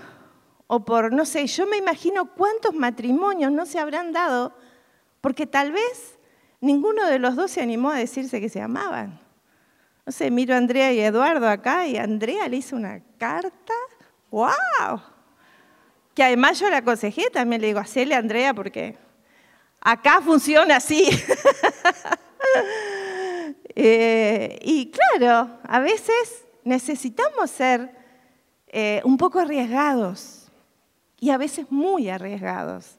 o 0.66 0.84
por, 0.84 1.12
no 1.12 1.24
sé, 1.24 1.46
yo 1.46 1.66
me 1.66 1.76
imagino 1.76 2.26
cuántos 2.34 2.74
matrimonios 2.74 3.52
no 3.52 3.66
se 3.66 3.78
habrán 3.78 4.12
dado 4.12 4.54
porque 5.20 5.46
tal 5.46 5.72
vez 5.72 6.18
ninguno 6.60 7.06
de 7.06 7.18
los 7.18 7.36
dos 7.36 7.50
se 7.50 7.62
animó 7.62 7.90
a 7.90 7.96
decirse 7.96 8.40
que 8.40 8.48
se 8.50 8.60
amaban. 8.60 9.23
No 10.06 10.12
sé, 10.12 10.30
miro 10.30 10.54
a 10.54 10.58
Andrea 10.58 10.92
y 10.92 11.00
Eduardo 11.00 11.48
acá 11.48 11.86
y 11.86 11.96
Andrea 11.96 12.46
le 12.48 12.58
hizo 12.58 12.76
una 12.76 13.00
carta, 13.16 13.72
¡wow! 14.30 15.00
Que 16.14 16.22
además 16.22 16.60
yo 16.60 16.68
le 16.68 16.76
aconsejé, 16.76 17.30
también 17.30 17.62
le 17.62 17.68
digo, 17.68 17.80
hacele 17.80 18.14
a 18.14 18.18
Andrea 18.18 18.52
porque 18.52 18.96
acá 19.80 20.20
funciona 20.20 20.76
así. 20.76 21.08
Eh, 23.76 24.60
y 24.62 24.92
claro, 24.92 25.58
a 25.64 25.80
veces 25.80 26.44
necesitamos 26.62 27.50
ser 27.50 27.90
eh, 28.68 29.00
un 29.04 29.16
poco 29.16 29.40
arriesgados 29.40 30.48
y 31.18 31.30
a 31.30 31.38
veces 31.38 31.66
muy 31.70 32.08
arriesgados, 32.08 32.98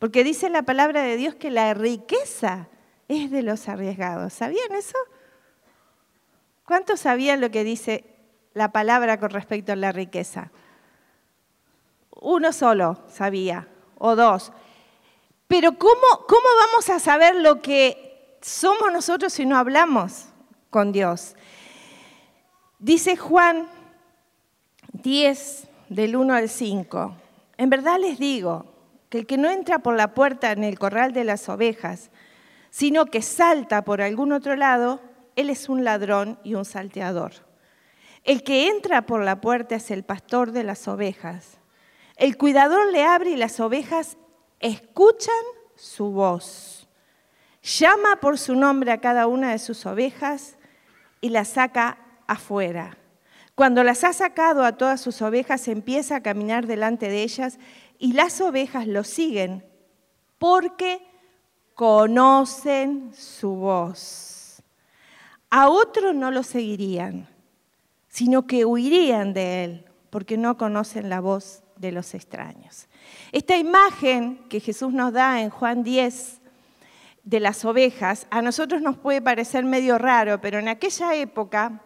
porque 0.00 0.24
dice 0.24 0.50
la 0.50 0.62
palabra 0.62 1.02
de 1.02 1.16
Dios 1.16 1.36
que 1.36 1.52
la 1.52 1.72
riqueza 1.72 2.66
es 3.06 3.30
de 3.30 3.42
los 3.42 3.68
arriesgados. 3.68 4.32
¿Sabían 4.32 4.72
eso? 4.72 4.98
¿Cuántos 6.68 7.00
sabían 7.00 7.40
lo 7.40 7.50
que 7.50 7.64
dice 7.64 8.04
la 8.52 8.72
palabra 8.72 9.18
con 9.18 9.30
respecto 9.30 9.72
a 9.72 9.76
la 9.76 9.90
riqueza? 9.90 10.52
Uno 12.10 12.52
solo 12.52 13.02
sabía, 13.08 13.66
o 13.96 14.14
dos. 14.14 14.52
Pero 15.46 15.78
¿cómo, 15.78 16.26
cómo 16.28 16.46
vamos 16.66 16.90
a 16.90 17.00
saber 17.00 17.36
lo 17.36 17.62
que 17.62 18.36
somos 18.42 18.92
nosotros 18.92 19.32
si 19.32 19.46
no 19.46 19.56
hablamos 19.56 20.26
con 20.68 20.92
Dios. 20.92 21.36
Dice 22.78 23.16
Juan 23.16 23.66
10, 24.92 25.68
del 25.88 26.16
1 26.16 26.34
al 26.34 26.48
5. 26.50 27.14
En 27.56 27.70
verdad 27.70 27.98
les 27.98 28.18
digo 28.18 28.66
que 29.08 29.18
el 29.18 29.26
que 29.26 29.38
no 29.38 29.50
entra 29.50 29.78
por 29.78 29.96
la 29.96 30.14
puerta 30.14 30.52
en 30.52 30.64
el 30.64 30.78
corral 30.78 31.14
de 31.14 31.24
las 31.24 31.48
ovejas, 31.48 32.10
sino 32.70 33.06
que 33.06 33.22
salta 33.22 33.82
por 33.82 34.02
algún 34.02 34.32
otro 34.32 34.54
lado, 34.54 35.00
él 35.40 35.50
es 35.50 35.68
un 35.68 35.84
ladrón 35.84 36.38
y 36.44 36.54
un 36.54 36.64
salteador. 36.64 37.32
El 38.24 38.42
que 38.42 38.68
entra 38.68 39.06
por 39.06 39.22
la 39.22 39.40
puerta 39.40 39.76
es 39.76 39.90
el 39.90 40.04
pastor 40.04 40.52
de 40.52 40.64
las 40.64 40.88
ovejas. 40.88 41.58
El 42.16 42.36
cuidador 42.36 42.90
le 42.92 43.04
abre 43.04 43.30
y 43.30 43.36
las 43.36 43.60
ovejas 43.60 44.18
escuchan 44.60 45.34
su 45.76 46.10
voz 46.10 46.78
llama 47.62 48.16
por 48.20 48.38
su 48.38 48.54
nombre 48.54 48.92
a 48.92 49.00
cada 49.00 49.26
una 49.26 49.52
de 49.52 49.58
sus 49.58 49.84
ovejas 49.86 50.56
y 51.20 51.30
las 51.30 51.48
saca 51.48 51.98
afuera. 52.26 52.96
Cuando 53.54 53.82
las 53.82 54.04
ha 54.04 54.12
sacado 54.12 54.64
a 54.64 54.76
todas 54.76 55.00
sus 55.00 55.20
ovejas, 55.20 55.66
empieza 55.68 56.16
a 56.16 56.22
caminar 56.22 56.66
delante 56.66 57.08
de 57.08 57.22
ellas 57.22 57.58
y 57.98 58.12
las 58.12 58.40
ovejas 58.40 58.86
lo 58.86 59.02
siguen 59.04 59.64
porque 60.38 61.00
conocen 61.74 63.12
su 63.14 63.50
voz. 63.50 64.27
A 65.50 65.70
otro 65.70 66.12
no 66.12 66.30
lo 66.30 66.42
seguirían, 66.42 67.26
sino 68.08 68.46
que 68.46 68.64
huirían 68.64 69.32
de 69.32 69.64
él 69.64 69.84
porque 70.10 70.36
no 70.36 70.56
conocen 70.56 71.08
la 71.08 71.20
voz 71.20 71.62
de 71.76 71.92
los 71.92 72.14
extraños. 72.14 72.88
Esta 73.32 73.56
imagen 73.56 74.38
que 74.48 74.60
Jesús 74.60 74.92
nos 74.92 75.12
da 75.12 75.40
en 75.42 75.50
Juan 75.50 75.82
10 75.84 76.40
de 77.24 77.40
las 77.40 77.64
ovejas, 77.64 78.26
a 78.30 78.42
nosotros 78.42 78.82
nos 78.82 78.96
puede 78.96 79.22
parecer 79.22 79.64
medio 79.64 79.98
raro, 79.98 80.40
pero 80.40 80.58
en 80.58 80.68
aquella 80.68 81.14
época, 81.14 81.82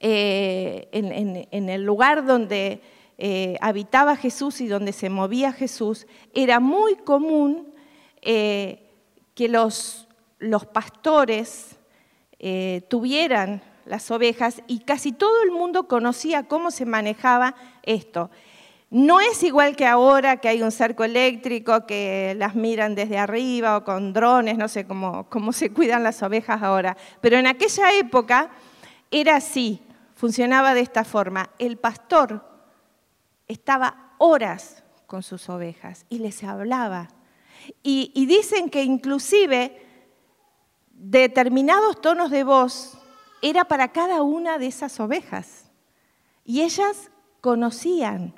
eh, 0.00 0.88
en, 0.92 1.68
el 1.68 1.84
lugar 1.84 2.24
donde 2.24 2.80
eh, 3.18 3.56
habitaba 3.60 4.16
Jesús 4.16 4.60
y 4.60 4.68
donde 4.68 4.92
se 4.92 5.10
movía 5.10 5.52
Jesús, 5.52 6.06
era 6.32 6.60
muy 6.60 6.94
común 6.96 7.74
eh, 8.22 8.88
que 9.34 9.48
los 9.48 10.06
pastores 10.72 11.77
tuvieran 12.88 13.62
las 13.84 14.10
ovejas 14.10 14.62
y 14.66 14.80
casi 14.80 15.12
todo 15.12 15.42
el 15.42 15.50
mundo 15.50 15.88
conocía 15.88 16.44
cómo 16.44 16.70
se 16.70 16.86
manejaba 16.86 17.54
esto. 17.82 18.30
No 18.90 19.20
es 19.20 19.42
igual 19.42 19.76
que 19.76 19.86
ahora 19.86 20.38
que 20.38 20.48
hay 20.48 20.62
un 20.62 20.72
cerco 20.72 21.04
eléctrico, 21.04 21.84
que 21.86 22.34
las 22.38 22.54
miran 22.54 22.94
desde 22.94 23.18
arriba 23.18 23.76
o 23.76 23.84
con 23.84 24.14
drones, 24.14 24.56
no 24.56 24.68
sé 24.68 24.86
cómo, 24.86 25.28
cómo 25.28 25.52
se 25.52 25.70
cuidan 25.70 26.02
las 26.02 26.22
ovejas 26.22 26.62
ahora, 26.62 26.96
pero 27.20 27.36
en 27.36 27.46
aquella 27.46 27.92
época 27.94 28.50
era 29.10 29.36
así, 29.36 29.82
funcionaba 30.14 30.72
de 30.72 30.80
esta 30.80 31.04
forma. 31.04 31.50
El 31.58 31.76
pastor 31.76 32.46
estaba 33.46 34.14
horas 34.16 34.82
con 35.06 35.22
sus 35.22 35.48
ovejas 35.50 36.06
y 36.08 36.18
les 36.18 36.42
hablaba. 36.42 37.08
Y, 37.82 38.10
y 38.14 38.24
dicen 38.24 38.70
que 38.70 38.84
inclusive 38.84 39.87
determinados 40.98 42.00
tonos 42.00 42.30
de 42.30 42.44
voz 42.44 42.98
era 43.40 43.64
para 43.64 43.92
cada 43.92 44.22
una 44.22 44.58
de 44.58 44.66
esas 44.66 44.98
ovejas. 45.00 45.70
Y 46.44 46.62
ellas 46.62 47.10
conocían, 47.40 48.34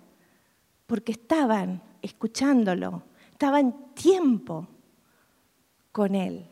porque 0.86 1.12
estaban 1.12 1.82
escuchándolo, 2.02 3.02
estaban 3.30 3.94
tiempo 3.94 4.68
con 5.92 6.14
él, 6.14 6.46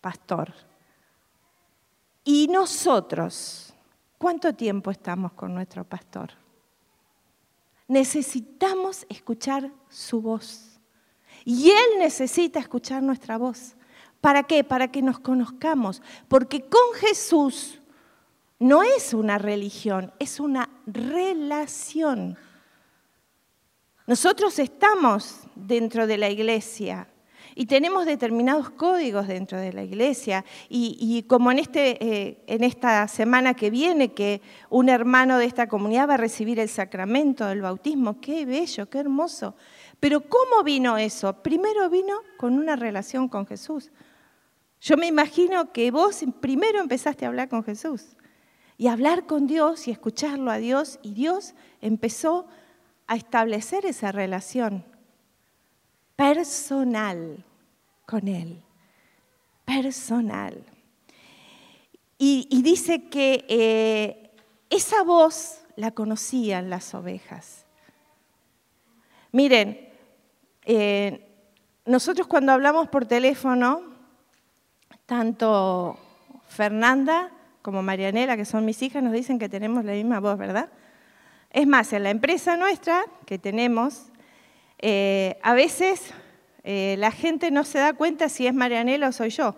pastor. 0.00 0.54
Y 2.24 2.48
nosotros, 2.48 3.74
¿cuánto 4.16 4.54
tiempo 4.54 4.90
estamos 4.90 5.32
con 5.32 5.52
nuestro 5.54 5.84
pastor? 5.84 6.30
Necesitamos 7.88 9.04
escuchar 9.08 9.70
su 9.88 10.22
voz. 10.22 10.80
Y 11.44 11.70
Él 11.70 11.98
necesita 11.98 12.60
escuchar 12.60 13.02
nuestra 13.02 13.36
voz. 13.36 13.74
¿Para 14.22 14.44
qué? 14.44 14.62
Para 14.62 14.86
que 14.86 15.02
nos 15.02 15.18
conozcamos. 15.18 16.00
Porque 16.28 16.62
con 16.62 16.94
Jesús 16.94 17.80
no 18.60 18.84
es 18.84 19.12
una 19.12 19.36
religión, 19.36 20.12
es 20.20 20.38
una 20.38 20.70
relación. 20.86 22.38
Nosotros 24.06 24.60
estamos 24.60 25.40
dentro 25.56 26.06
de 26.06 26.18
la 26.18 26.30
iglesia 26.30 27.08
y 27.56 27.66
tenemos 27.66 28.06
determinados 28.06 28.70
códigos 28.70 29.26
dentro 29.26 29.58
de 29.58 29.72
la 29.72 29.82
iglesia. 29.82 30.44
Y, 30.68 31.24
como 31.24 31.50
en, 31.50 31.58
este, 31.58 31.98
eh, 32.00 32.44
en 32.46 32.62
esta 32.62 33.08
semana 33.08 33.54
que 33.54 33.70
viene, 33.70 34.12
que 34.12 34.40
un 34.70 34.88
hermano 34.88 35.38
de 35.38 35.46
esta 35.46 35.66
comunidad 35.66 36.08
va 36.08 36.14
a 36.14 36.18
recibir 36.18 36.60
el 36.60 36.68
sacramento 36.68 37.44
del 37.46 37.62
bautismo, 37.62 38.20
qué 38.20 38.46
bello, 38.46 38.88
qué 38.88 39.00
hermoso. 39.00 39.56
Pero 39.98 40.20
¿cómo 40.20 40.62
vino 40.62 40.96
eso? 40.96 41.42
Primero 41.42 41.90
vino 41.90 42.20
con 42.36 42.54
una 42.54 42.76
relación 42.76 43.26
con 43.26 43.48
Jesús. 43.48 43.90
Yo 44.82 44.96
me 44.96 45.06
imagino 45.06 45.72
que 45.72 45.92
vos 45.92 46.24
primero 46.40 46.80
empezaste 46.80 47.24
a 47.24 47.28
hablar 47.28 47.48
con 47.48 47.62
Jesús 47.62 48.16
y 48.76 48.88
hablar 48.88 49.26
con 49.26 49.46
Dios 49.46 49.86
y 49.86 49.92
escucharlo 49.92 50.50
a 50.50 50.56
Dios 50.56 50.98
y 51.02 51.14
Dios 51.14 51.54
empezó 51.80 52.48
a 53.06 53.14
establecer 53.14 53.86
esa 53.86 54.10
relación 54.10 54.84
personal 56.16 57.44
con 58.06 58.26
Él, 58.26 58.60
personal. 59.64 60.64
Y, 62.18 62.60
dice 62.62 63.08
que 63.08 63.44
eh, 63.48 64.30
esa 64.68 65.04
voz 65.04 65.60
la 65.76 65.92
conocían 65.92 66.70
las 66.70 66.92
ovejas. 66.92 67.66
Miren, 69.30 69.92
eh, 70.64 71.28
nosotros 71.86 72.26
cuando 72.26 72.50
hablamos 72.50 72.88
por 72.88 73.06
teléfono, 73.06 73.91
tanto 75.12 75.98
Fernanda 76.48 77.30
como 77.60 77.82
Marianela, 77.82 78.34
que 78.34 78.46
son 78.46 78.64
mis 78.64 78.80
hijas, 78.80 79.02
nos 79.02 79.12
dicen 79.12 79.38
que 79.38 79.50
tenemos 79.50 79.84
la 79.84 79.92
misma 79.92 80.20
voz, 80.20 80.38
¿verdad? 80.38 80.70
Es 81.50 81.66
más, 81.66 81.92
en 81.92 82.04
la 82.04 82.08
empresa 82.08 82.56
nuestra 82.56 83.02
que 83.26 83.38
tenemos, 83.38 84.06
eh, 84.78 85.38
a 85.42 85.52
veces 85.52 86.14
eh, 86.64 86.96
la 86.98 87.10
gente 87.10 87.50
no 87.50 87.64
se 87.64 87.78
da 87.78 87.92
cuenta 87.92 88.30
si 88.30 88.46
es 88.46 88.54
Marianela 88.54 89.08
o 89.08 89.12
soy 89.12 89.28
yo, 89.28 89.54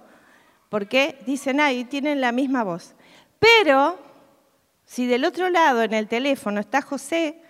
porque 0.71 1.21
dicen, 1.25 1.61
ahí 1.61 1.85
tienen 1.85 2.21
la 2.21 2.33
misma 2.33 2.65
voz. 2.65 2.97
Pero 3.39 3.97
si 4.85 5.07
del 5.07 5.25
otro 5.25 5.51
lado 5.51 5.85
en 5.85 5.95
el 5.95 6.09
teléfono 6.09 6.59
está 6.59 6.83
José, 6.83 7.41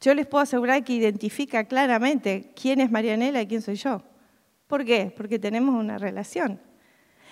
yo 0.00 0.14
les 0.14 0.26
puedo 0.26 0.42
asegurar 0.42 0.82
que 0.82 0.94
identifica 0.94 1.62
claramente 1.62 2.50
quién 2.60 2.80
es 2.80 2.90
Marianela 2.90 3.40
y 3.40 3.46
quién 3.46 3.62
soy 3.62 3.76
yo. 3.76 4.02
¿Por 4.66 4.84
qué? 4.84 5.14
Porque 5.16 5.38
tenemos 5.38 5.76
una 5.76 5.96
relación. 5.96 6.60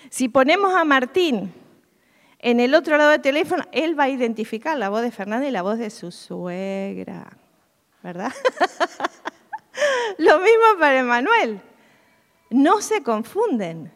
Si 0.09 0.29
ponemos 0.29 0.73
a 0.73 0.85
Martín 0.85 1.53
en 2.39 2.59
el 2.59 2.73
otro 2.73 2.97
lado 2.97 3.11
del 3.11 3.21
teléfono, 3.21 3.63
él 3.71 3.99
va 3.99 4.05
a 4.05 4.09
identificar 4.09 4.77
la 4.77 4.89
voz 4.89 5.01
de 5.01 5.11
Fernanda 5.11 5.47
y 5.47 5.51
la 5.51 5.61
voz 5.61 5.77
de 5.77 5.89
su 5.89 6.11
suegra, 6.11 7.37
¿verdad? 8.01 8.33
Lo 10.17 10.39
mismo 10.39 10.79
para 10.79 10.99
Emanuel. 10.99 11.61
No 12.49 12.81
se 12.81 13.03
confunden. 13.03 13.91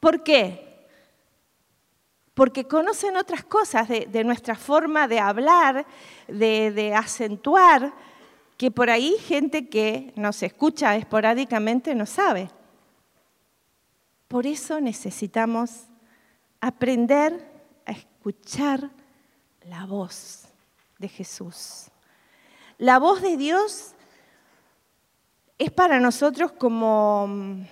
¿Por 0.00 0.22
qué? 0.22 0.88
Porque 2.34 2.66
conocen 2.66 3.16
otras 3.16 3.44
cosas 3.44 3.88
de, 3.88 4.24
nuestra 4.24 4.56
forma 4.56 5.06
de 5.06 5.20
hablar, 5.20 5.86
de, 6.28 6.72
de 6.72 6.94
acentuar, 6.94 7.92
que 8.56 8.70
por 8.70 8.90
ahí 8.90 9.16
gente 9.18 9.68
que 9.68 10.12
nos 10.16 10.42
escucha 10.42 10.96
esporádicamente 10.96 11.94
no 11.94 12.06
sabe. 12.06 12.48
Por 14.32 14.46
eso 14.46 14.80
necesitamos 14.80 15.72
aprender 16.58 17.46
escuchar 17.84 18.88
la 19.68 19.84
voz 19.84 20.44
de 20.98 21.06
Jesús. 21.06 21.88
La 22.78 22.98
voz 22.98 23.20
de 23.20 23.36
Dios 23.36 23.90
es 25.58 25.70
para 25.70 26.00
nosotros 26.00 26.50
como 26.50 27.26
mm, 27.28 27.62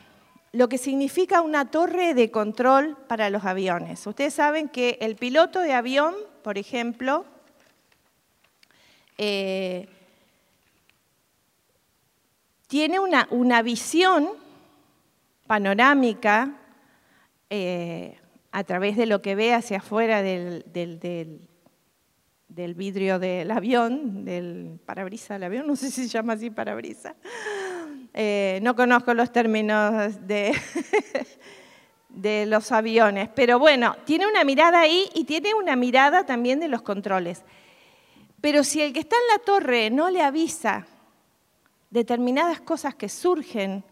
lo 0.53 0.69
que 0.69 0.77
significa 0.77 1.41
una 1.41 1.71
torre 1.71 2.13
de 2.13 2.31
control 2.31 2.95
para 3.09 3.31
los 3.31 3.47
aviones. 3.47 4.07
Ustedes 4.07 4.35
saben 4.35 4.69
que 4.69 4.99
el 5.01 5.17
piloto 5.17 5.61
de 5.61 5.73
avión, 5.73 6.15
por 6.43 6.59
ejemplo, 6.59 7.25
eh, 9.17 9.89
tiene 12.67 12.99
una, 12.99 13.29
una 13.31 13.63
visión 13.63 14.29
panorámica 15.51 16.61
eh, 17.51 18.17
a 18.53 18.63
través 18.63 18.97
de 18.97 19.07
lo 19.07 19.21
que 19.21 19.35
ve 19.35 19.53
hacia 19.53 19.79
afuera 19.79 20.23
del, 20.23 20.65
del, 20.71 21.49
vidrio 22.77 23.19
del 23.19 23.51
avión, 23.51 24.25
del 24.25 24.79
parabrisa 24.87 25.35
del 25.35 25.43
avión, 25.43 25.67
no 25.67 25.75
sé 25.75 25.91
si 25.91 26.03
se 26.03 26.09
llama 26.09 26.35
así 26.35 26.51
parabrisa. 26.51 27.17
Eh, 28.15 28.61
no 28.63 28.77
conozco 28.77 29.13
los 29.13 29.33
términos 29.33 30.25
de, 30.25 30.55
de 32.09 32.47
los 32.47 32.71
aviones, 32.71 33.29
pero 33.35 33.59
bueno, 33.59 33.97
tiene 34.05 34.29
una 34.29 34.45
mirada 34.45 34.79
ahí 34.79 35.11
y 35.17 35.25
tiene 35.25 35.53
una 35.55 35.75
mirada 35.75 36.25
también 36.25 36.61
de 36.61 36.69
los 36.69 36.83
controles. 36.83 37.43
Pero 38.41 38.63
si 38.63 38.83
el 38.83 38.93
que 38.93 39.01
está 39.01 39.17
en 39.17 39.37
la 39.37 39.45
torre 39.45 39.91
no 39.91 40.11
le 40.11 40.23
avisa 40.23 40.87
determinadas 41.91 42.61
cosas 42.61 42.95
que 42.95 43.09
surgen 43.09 43.83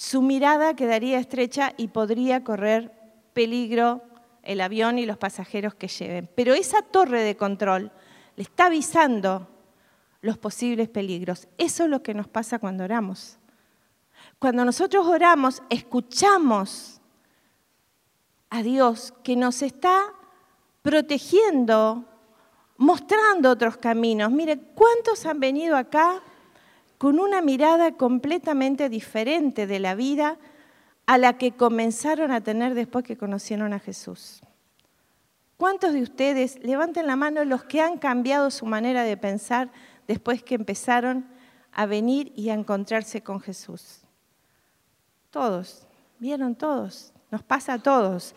su 0.00 0.22
mirada 0.22 0.76
quedaría 0.76 1.18
estrecha 1.18 1.74
y 1.76 1.88
podría 1.88 2.42
correr 2.42 2.90
peligro 3.34 4.00
el 4.42 4.62
avión 4.62 4.98
y 4.98 5.04
los 5.04 5.18
pasajeros 5.18 5.74
que 5.74 5.88
lleven. 5.88 6.26
Pero 6.34 6.54
esa 6.54 6.80
torre 6.80 7.22
de 7.22 7.36
control 7.36 7.92
le 8.34 8.42
está 8.42 8.64
avisando 8.64 9.46
los 10.22 10.38
posibles 10.38 10.88
peligros. 10.88 11.48
Eso 11.58 11.84
es 11.84 11.90
lo 11.90 12.02
que 12.02 12.14
nos 12.14 12.28
pasa 12.28 12.58
cuando 12.58 12.84
oramos. 12.84 13.36
Cuando 14.38 14.64
nosotros 14.64 15.06
oramos, 15.06 15.62
escuchamos 15.68 17.02
a 18.48 18.62
Dios 18.62 19.12
que 19.22 19.36
nos 19.36 19.60
está 19.60 20.14
protegiendo, 20.80 22.06
mostrando 22.78 23.50
otros 23.50 23.76
caminos. 23.76 24.30
Mire, 24.32 24.58
¿cuántos 24.74 25.26
han 25.26 25.40
venido 25.40 25.76
acá 25.76 26.22
con 27.00 27.18
una 27.18 27.40
mirada 27.40 27.92
completamente 27.92 28.90
diferente 28.90 29.66
de 29.66 29.80
la 29.80 29.94
vida 29.94 30.36
a 31.06 31.16
la 31.16 31.38
que 31.38 31.52
comenzaron 31.52 32.30
a 32.30 32.42
tener 32.42 32.74
después 32.74 33.06
que 33.06 33.16
conocieron 33.16 33.72
a 33.72 33.78
Jesús. 33.78 34.42
¿Cuántos 35.56 35.94
de 35.94 36.02
ustedes 36.02 36.62
levanten 36.62 37.06
la 37.06 37.16
mano 37.16 37.42
los 37.46 37.64
que 37.64 37.80
han 37.80 37.96
cambiado 37.96 38.50
su 38.50 38.66
manera 38.66 39.02
de 39.02 39.16
pensar 39.16 39.70
después 40.06 40.42
que 40.42 40.56
empezaron 40.56 41.26
a 41.72 41.86
venir 41.86 42.34
y 42.36 42.50
a 42.50 42.54
encontrarse 42.54 43.22
con 43.22 43.40
Jesús? 43.40 44.02
Todos, 45.30 45.86
vieron 46.18 46.54
todos, 46.54 47.14
nos 47.30 47.42
pasa 47.42 47.72
a 47.72 47.82
todos. 47.82 48.34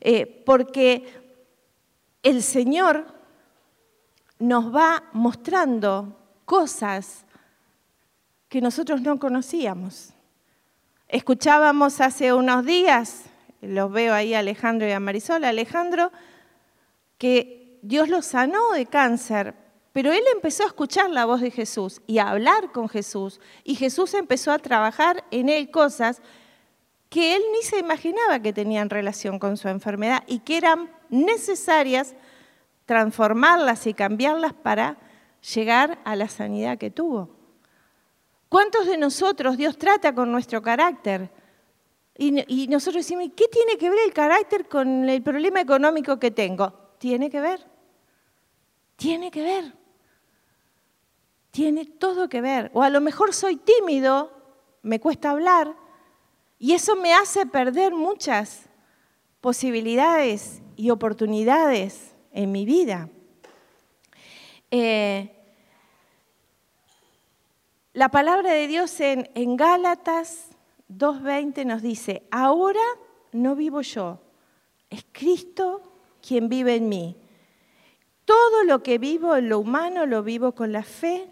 Eh, 0.00 0.42
porque 0.46 1.12
el 2.22 2.42
Señor 2.42 3.04
nos 4.38 4.74
va 4.74 5.04
mostrando 5.12 6.16
cosas 6.46 7.26
que 8.48 8.60
nosotros 8.60 9.02
no 9.02 9.18
conocíamos. 9.18 10.14
Escuchábamos 11.08 12.00
hace 12.00 12.32
unos 12.32 12.64
días, 12.64 13.24
los 13.60 13.90
veo 13.90 14.14
ahí 14.14 14.34
a 14.34 14.40
Alejandro 14.40 14.86
y 14.86 14.92
a 14.92 15.00
Marisol, 15.00 15.44
Alejandro, 15.44 16.12
que 17.18 17.78
Dios 17.82 18.08
lo 18.08 18.22
sanó 18.22 18.72
de 18.72 18.86
cáncer, 18.86 19.54
pero 19.92 20.12
él 20.12 20.22
empezó 20.34 20.64
a 20.64 20.66
escuchar 20.66 21.10
la 21.10 21.24
voz 21.24 21.40
de 21.40 21.50
Jesús 21.50 22.00
y 22.06 22.18
a 22.18 22.30
hablar 22.30 22.72
con 22.72 22.88
Jesús, 22.88 23.40
y 23.64 23.74
Jesús 23.74 24.14
empezó 24.14 24.52
a 24.52 24.58
trabajar 24.58 25.24
en 25.30 25.48
él 25.48 25.70
cosas 25.70 26.22
que 27.08 27.36
él 27.36 27.42
ni 27.52 27.62
se 27.62 27.78
imaginaba 27.78 28.40
que 28.40 28.52
tenían 28.52 28.90
relación 28.90 29.38
con 29.38 29.56
su 29.56 29.68
enfermedad 29.68 30.24
y 30.26 30.40
que 30.40 30.58
eran 30.58 30.90
necesarias 31.08 32.14
transformarlas 32.84 33.86
y 33.86 33.94
cambiarlas 33.94 34.52
para 34.52 34.98
llegar 35.54 35.98
a 36.04 36.16
la 36.16 36.28
sanidad 36.28 36.76
que 36.76 36.90
tuvo. 36.90 37.37
¿Cuántos 38.48 38.86
de 38.86 38.96
nosotros 38.96 39.56
Dios 39.56 39.76
trata 39.76 40.14
con 40.14 40.32
nuestro 40.32 40.62
carácter? 40.62 41.30
Y, 42.16 42.66
nosotros 42.66 43.06
decimos, 43.06 43.30
¿qué 43.36 43.46
tiene 43.46 43.78
que 43.78 43.90
ver 43.90 44.00
el 44.04 44.12
carácter 44.12 44.68
con 44.68 45.08
el 45.08 45.22
problema 45.22 45.60
económico 45.60 46.18
que 46.18 46.32
tengo? 46.32 46.72
Tiene 46.98 47.30
que 47.30 47.40
ver. 47.40 47.64
Tiene 48.96 49.30
que 49.30 49.42
ver. 49.42 49.72
Tiene 51.52 51.84
todo 51.84 52.28
que 52.28 52.40
ver. 52.40 52.72
O 52.74 52.82
a 52.82 52.90
lo 52.90 53.00
mejor 53.00 53.32
soy 53.32 53.56
tímido, 53.56 54.32
me 54.82 54.98
cuesta 54.98 55.30
hablar, 55.30 55.76
y 56.58 56.72
eso 56.72 56.96
me 56.96 57.14
hace 57.14 57.46
perder 57.46 57.94
muchas 57.94 58.68
posibilidades 59.40 60.60
y 60.74 60.90
oportunidades 60.90 62.16
en 62.32 62.50
mi 62.50 62.64
vida. 62.64 63.08
Eh, 64.72 65.37
la 67.98 68.10
palabra 68.10 68.52
de 68.52 68.68
Dios 68.68 69.00
en, 69.00 69.56
Gálatas 69.56 70.50
2.20 70.88 71.66
nos 71.66 71.82
dice, 71.82 72.22
ahora 72.30 72.78
no 73.32 73.56
vivo 73.56 73.80
yo, 73.80 74.20
es 74.88 75.04
Cristo 75.10 75.82
quien 76.24 76.48
vive 76.48 76.76
en 76.76 76.88
mí. 76.88 77.16
Todo 78.24 78.62
lo 78.62 78.84
que 78.84 78.98
vivo 78.98 79.34
en 79.34 79.48
lo 79.48 79.58
humano 79.58 80.06
lo 80.06 80.22
vivo 80.22 80.54
con 80.54 80.70
la 80.70 80.84
fe 80.84 81.26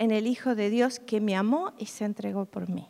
en 0.00 0.10
el 0.10 0.26
Hijo 0.26 0.56
de 0.56 0.68
Dios 0.68 0.98
que 0.98 1.20
me 1.20 1.36
amó 1.36 1.74
y 1.78 1.86
se 1.86 2.04
entregó 2.04 2.44
por 2.44 2.68
mí. 2.68 2.88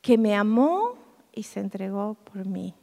Que 0.00 0.18
me 0.18 0.34
amó 0.34 0.98
y 1.32 1.44
se 1.44 1.60
entregó 1.60 2.14
por 2.14 2.44
mí. 2.44 2.74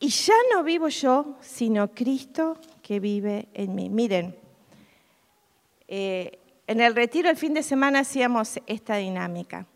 Y 0.00 0.08
ya 0.08 0.34
no 0.52 0.64
vivo 0.64 0.88
yo, 0.88 1.36
sino 1.40 1.94
Cristo 1.94 2.58
que 2.82 2.98
vive 2.98 3.50
en 3.54 3.72
mí. 3.76 3.88
Miren, 3.88 4.36
eh, 5.86 6.40
en 6.66 6.80
el 6.80 6.94
retiro 6.94 7.30
el 7.30 7.36
fin 7.36 7.54
de 7.54 7.62
semana 7.62 8.00
hacíamos 8.00 8.60
esta 8.66 8.96
dinámica. 8.96 9.66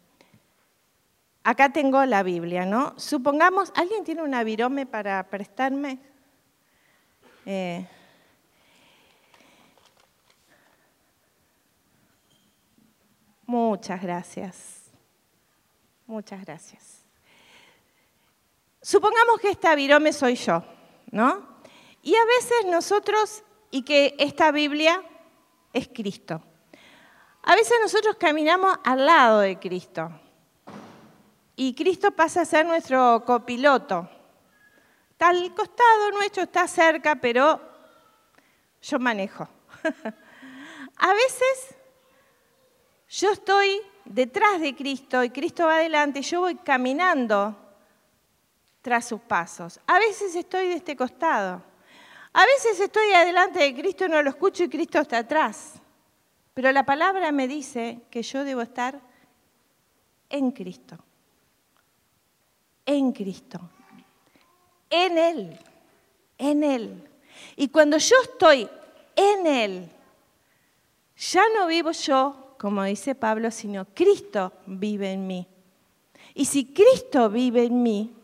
Acá 1.43 1.73
tengo 1.73 2.05
la 2.05 2.23
Biblia, 2.23 2.67
¿no? 2.67 2.95
Supongamos, 2.99 3.73
¿alguien 3.75 4.05
tiene 4.05 4.23
una 4.23 4.45
virome 4.45 4.87
para 4.87 5.27
prestarme? 5.29 5.99
Eh, 7.47 7.87
muchas 13.47 14.03
gracias. 14.03 14.91
Muchas 16.07 16.45
gracias. 16.45 17.05
Supongamos 18.83 19.39
que 19.41 19.51
esta 19.51 19.75
virome 19.75 20.13
soy 20.13 20.35
yo, 20.35 20.65
¿no? 21.11 21.49
Y 22.03 22.15
a 22.17 22.25
veces 22.25 22.67
nosotros, 22.67 23.45
y 23.71 23.83
que 23.83 24.15
esta 24.19 24.51
Biblia 24.51 25.03
es 25.73 25.89
Cristo. 25.89 26.43
A 27.51 27.57
veces 27.57 27.79
nosotros 27.83 28.15
caminamos 28.15 28.79
al 28.85 29.05
lado 29.05 29.41
de 29.41 29.59
Cristo 29.59 30.09
y 31.57 31.75
Cristo 31.75 32.13
pasa 32.13 32.43
a 32.43 32.45
ser 32.45 32.65
nuestro 32.65 33.25
copiloto. 33.27 34.09
Está 35.11 35.31
al 35.31 35.53
costado 35.53 36.13
nuestro, 36.13 36.45
está 36.45 36.69
cerca, 36.69 37.17
pero 37.17 37.61
yo 38.81 39.01
manejo. 39.01 39.49
a 40.97 41.13
veces 41.13 41.75
yo 43.09 43.33
estoy 43.33 43.81
detrás 44.05 44.61
de 44.61 44.77
Cristo 44.77 45.25
y 45.25 45.31
Cristo 45.31 45.67
va 45.67 45.75
adelante 45.75 46.21
y 46.21 46.23
yo 46.23 46.43
voy 46.43 46.55
caminando 46.55 47.57
tras 48.81 49.09
sus 49.09 49.23
pasos. 49.23 49.81
A 49.89 49.99
veces 49.99 50.37
estoy 50.37 50.69
de 50.69 50.75
este 50.75 50.95
costado. 50.95 51.61
A 52.33 52.45
veces 52.45 52.79
estoy 52.79 53.11
adelante 53.11 53.59
de 53.59 53.75
Cristo 53.75 54.05
y 54.05 54.09
no 54.09 54.23
lo 54.23 54.31
escucho 54.31 54.63
y 54.63 54.69
Cristo 54.69 55.01
está 55.01 55.19
atrás. 55.19 55.80
Pero 56.55 56.73
la 56.73 56.85
palabra 56.85 57.33
me 57.33 57.49
dice 57.49 58.01
que 58.11 58.23
yo 58.23 58.45
debo 58.45 58.63
estar 58.63 59.01
en 60.29 60.51
Cristo. 60.51 60.99
En 62.87 63.13
Cristo. 63.13 63.61
En 64.89 65.19
Él. 65.19 65.59
En 66.39 66.65
Él. 66.65 67.09
Y 67.57 67.69
cuando 67.69 67.99
yo 67.99 68.17
estoy 68.23 68.69
en 69.17 69.47
Él, 69.47 69.91
ya 71.17 71.43
no 71.57 71.67
vivo 71.67 71.93
yo, 71.93 72.55
como 72.59 72.83
dice 72.85 73.15
Pablo, 73.15 73.51
sino 73.51 73.85
Cristo 73.95 74.53
vive 74.67 75.13
en 75.13 75.27
mí. 75.27 75.47
Y 76.35 76.45
si 76.47 76.73
Cristo 76.73 77.29
vive 77.29 77.65
en 77.65 77.83
mí, 77.83 78.15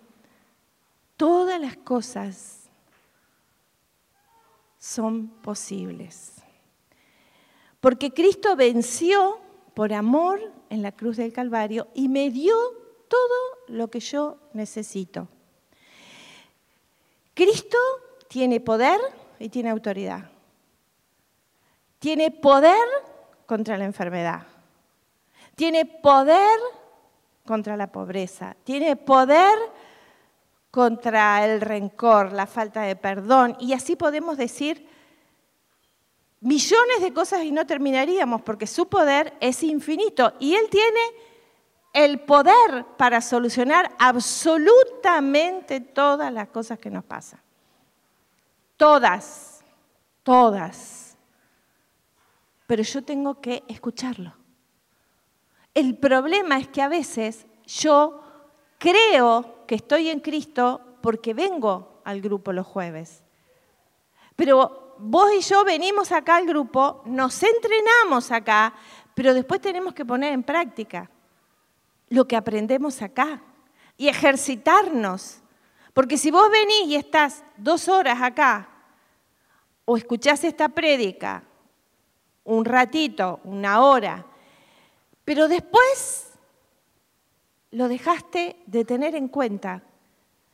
todas 1.16 1.60
las 1.60 1.76
cosas 1.76 2.68
son 4.78 5.28
posibles. 5.28 6.45
Porque 7.80 8.12
Cristo 8.12 8.56
venció 8.56 9.38
por 9.74 9.92
amor 9.92 10.40
en 10.70 10.82
la 10.82 10.92
cruz 10.92 11.16
del 11.16 11.32
Calvario 11.32 11.88
y 11.94 12.08
me 12.08 12.30
dio 12.30 12.56
todo 13.08 13.36
lo 13.68 13.88
que 13.88 14.00
yo 14.00 14.38
necesito. 14.52 15.28
Cristo 17.34 17.78
tiene 18.28 18.60
poder 18.60 18.98
y 19.38 19.48
tiene 19.48 19.70
autoridad. 19.70 20.30
Tiene 21.98 22.30
poder 22.30 22.86
contra 23.44 23.76
la 23.76 23.84
enfermedad. 23.84 24.46
Tiene 25.54 25.84
poder 25.86 26.58
contra 27.44 27.76
la 27.76 27.92
pobreza. 27.92 28.56
Tiene 28.64 28.96
poder 28.96 29.58
contra 30.70 31.44
el 31.44 31.60
rencor, 31.60 32.32
la 32.32 32.46
falta 32.46 32.82
de 32.82 32.96
perdón. 32.96 33.56
Y 33.60 33.72
así 33.72 33.96
podemos 33.96 34.36
decir 34.36 34.86
millones 36.46 37.00
de 37.00 37.12
cosas 37.12 37.42
y 37.42 37.50
no 37.50 37.66
terminaríamos 37.66 38.40
porque 38.42 38.68
su 38.68 38.88
poder 38.88 39.36
es 39.40 39.64
infinito 39.64 40.32
y 40.38 40.54
Él 40.54 40.68
tiene 40.70 41.00
el 41.92 42.20
poder 42.20 42.86
para 42.96 43.20
solucionar 43.20 43.92
absolutamente 43.98 45.80
todas 45.80 46.32
las 46.32 46.48
cosas 46.48 46.78
que 46.78 46.88
nos 46.88 47.02
pasan. 47.02 47.40
Todas, 48.76 49.64
todas. 50.22 51.16
Pero 52.68 52.84
yo 52.84 53.02
tengo 53.02 53.40
que 53.40 53.64
escucharlo. 53.66 54.32
El 55.74 55.98
problema 55.98 56.58
es 56.58 56.68
que 56.68 56.80
a 56.80 56.88
veces 56.88 57.44
yo 57.66 58.22
creo 58.78 59.64
que 59.66 59.74
estoy 59.74 60.10
en 60.10 60.20
Cristo 60.20 60.80
porque 61.00 61.34
vengo 61.34 62.02
al 62.04 62.20
grupo 62.20 62.52
los 62.52 62.66
jueves. 62.66 63.24
Pero 64.36 64.85
vos 64.98 65.32
y 65.32 65.40
yo 65.40 65.64
venimos 65.64 66.12
acá 66.12 66.36
al 66.36 66.46
grupo, 66.46 67.02
nos 67.04 67.42
entrenamos 67.42 68.30
acá, 68.30 68.74
pero 69.14 69.34
después 69.34 69.60
tenemos 69.60 69.94
que 69.94 70.04
poner 70.04 70.32
en 70.32 70.42
práctica 70.42 71.10
lo 72.08 72.26
que 72.26 72.36
aprendemos 72.36 73.02
acá 73.02 73.42
y 73.96 74.08
ejercitarnos. 74.08 75.38
Porque 75.92 76.18
si 76.18 76.30
vos 76.30 76.50
venís 76.50 76.88
y 76.88 76.96
estás 76.96 77.42
dos 77.56 77.88
horas 77.88 78.20
acá 78.20 78.68
o 79.84 79.96
escuchás 79.96 80.44
esta 80.44 80.68
prédica 80.68 81.42
un 82.44 82.64
ratito, 82.64 83.40
una 83.44 83.82
hora, 83.82 84.24
pero 85.24 85.48
después 85.48 86.32
lo 87.72 87.88
dejaste 87.88 88.56
de 88.66 88.84
tener 88.84 89.14
en 89.14 89.28
cuenta. 89.28 89.82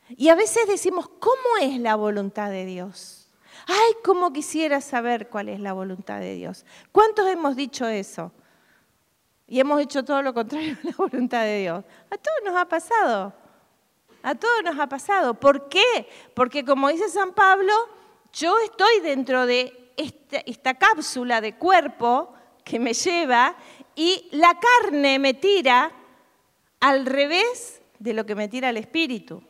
Y 0.09 0.29
a 0.29 0.35
veces 0.35 0.67
decimos, 0.67 1.07
¿cómo 1.19 1.57
es 1.61 1.79
la 1.79 1.95
voluntad 1.95 2.49
de 2.49 2.65
Dios? 2.65 3.22
Ay, 3.67 3.93
cómo 4.03 4.33
quisiera 4.33 4.81
saber 4.81 5.29
cuál 5.29 5.49
es 5.49 5.59
la 5.59 5.73
voluntad 5.73 6.19
de 6.19 6.35
Dios. 6.35 6.65
¿Cuántos 6.91 7.27
hemos 7.27 7.55
dicho 7.55 7.87
eso? 7.87 8.31
Y 9.47 9.59
hemos 9.59 9.81
hecho 9.81 10.03
todo 10.03 10.21
lo 10.21 10.33
contrario 10.33 10.77
a 10.83 10.87
la 10.87 10.93
voluntad 10.97 11.43
de 11.43 11.59
Dios. 11.59 11.83
A 12.09 12.17
todos 12.17 12.37
nos 12.45 12.55
ha 12.55 12.65
pasado. 12.67 13.33
a 14.23 14.35
todos 14.35 14.63
nos 14.63 14.79
ha 14.79 14.87
pasado. 14.87 15.33
¿Por 15.33 15.69
qué? 15.69 16.07
Porque 16.33 16.63
como 16.63 16.89
dice 16.89 17.09
San 17.09 17.33
Pablo, 17.33 17.73
yo 18.31 18.57
estoy 18.59 18.99
dentro 19.01 19.45
de 19.45 19.93
esta, 19.97 20.37
esta 20.45 20.73
cápsula 20.73 21.41
de 21.41 21.55
cuerpo 21.57 22.33
que 22.63 22.79
me 22.79 22.93
lleva 22.93 23.55
y 23.95 24.29
la 24.31 24.59
carne 24.59 25.19
me 25.19 25.33
tira 25.33 25.91
al 26.79 27.05
revés 27.05 27.81
de 27.99 28.13
lo 28.13 28.25
que 28.25 28.35
me 28.35 28.47
tira 28.47 28.69
el 28.69 28.77
espíritu. 28.77 29.43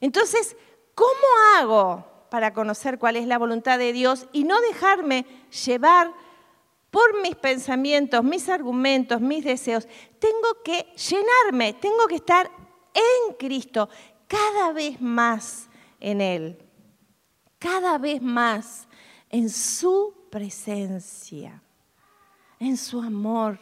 Entonces, 0.00 0.56
¿cómo 0.94 1.26
hago 1.56 2.15
para 2.30 2.52
conocer 2.52 2.98
cuál 2.98 3.16
es 3.16 3.26
la 3.26 3.38
voluntad 3.38 3.78
de 3.78 3.92
Dios 3.92 4.26
y 4.32 4.44
no 4.44 4.60
dejarme 4.60 5.26
llevar 5.66 6.12
por 6.90 7.20
mis 7.22 7.34
pensamientos, 7.34 8.24
mis 8.24 8.48
argumentos, 8.48 9.20
mis 9.20 9.44
deseos? 9.44 9.86
Tengo 10.18 10.62
que 10.64 10.86
llenarme, 10.96 11.74
tengo 11.74 12.06
que 12.08 12.16
estar 12.16 12.50
en 12.94 13.34
Cristo, 13.34 13.88
cada 14.26 14.72
vez 14.72 15.00
más 15.00 15.68
en 16.00 16.20
Él, 16.20 16.58
cada 17.58 17.98
vez 17.98 18.22
más 18.22 18.88
en 19.30 19.50
su 19.50 20.14
presencia, 20.30 21.62
en 22.58 22.76
su 22.76 23.00
amor, 23.00 23.58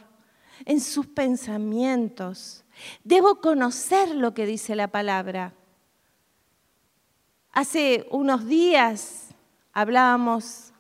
en 0.64 0.80
sus 0.80 1.06
pensamientos. 1.06 2.64
Debo 3.02 3.40
conocer 3.40 4.14
lo 4.14 4.34
que 4.34 4.46
dice 4.46 4.74
la 4.74 4.88
palabra. 4.88 5.54
Hace 7.54 8.06
unos 8.10 8.46
días 8.46 9.30
hablábamos 9.72 10.74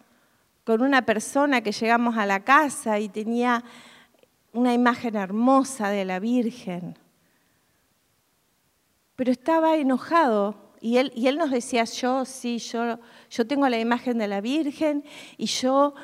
con 0.64 0.82
una 0.82 1.06
persona 1.06 1.62
que 1.62 1.72
llegamos 1.72 2.18
a 2.18 2.26
la 2.26 2.44
casa 2.44 2.98
y 2.98 3.08
tenía 3.08 3.64
una 4.52 4.74
imagen 4.74 5.16
hermosa 5.16 5.88
de 5.88 6.04
la 6.04 6.18
Virgen 6.18 6.98
pero 9.16 9.30
estaba 9.32 9.76
enojado. 9.76 10.56
Y 10.80 10.98
él, 10.98 11.12
y 11.14 11.28
él 11.28 11.38
nos 11.38 11.50
decía, 11.50 11.84
yo 11.84 12.24
sí, 12.24 12.58
yo, 12.58 12.98
yo 13.30 13.46
tengo 13.46 13.68
la 13.68 13.78
imagen 13.78 14.18
de 14.18 14.28
la 14.28 14.40
Virgen 14.40 15.04
y 15.38 15.46
yo 15.46 15.94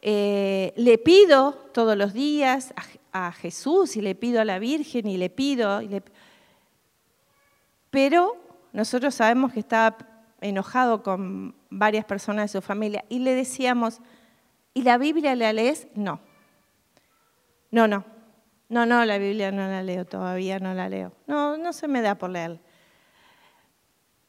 eh, 0.00 0.72
le 0.76 0.98
pido 0.98 1.52
todos 1.72 1.96
los 1.96 2.12
días 2.12 2.72
a, 3.12 3.32
Jesús 3.32 3.96
y 3.96 4.00
le 4.00 4.14
pido 4.14 4.40
a 4.40 4.44
la 4.44 4.60
Virgen 4.60 5.08
y 5.08 5.16
le 5.16 5.28
pido. 5.28 5.80
Pero 7.90 8.36
nosotros 8.72 9.12
sabemos 9.16 9.52
que 9.52 9.58
estaba 9.58 9.98
enojado 10.40 11.02
con 11.02 11.54
varias 11.70 12.04
personas 12.04 12.52
de 12.52 12.60
su 12.60 12.64
familia 12.64 13.04
y 13.08 13.20
le 13.20 13.34
decíamos, 13.34 14.00
¿y 14.74 14.82
la 14.82 14.98
Biblia 14.98 15.34
la 15.34 15.52
lees? 15.52 15.88
No. 15.94 16.20
No, 17.70 17.88
no. 17.88 18.04
No, 18.68 18.84
no, 18.84 19.04
la 19.04 19.16
Biblia 19.18 19.50
no 19.50 19.66
la 19.66 19.82
leo 19.82 20.04
todavía, 20.04 20.58
no 20.58 20.74
la 20.74 20.88
leo. 20.88 21.12
No, 21.26 21.56
no 21.56 21.72
se 21.72 21.88
me 21.88 22.02
da 22.02 22.16
por 22.16 22.30
leer. 22.30 22.60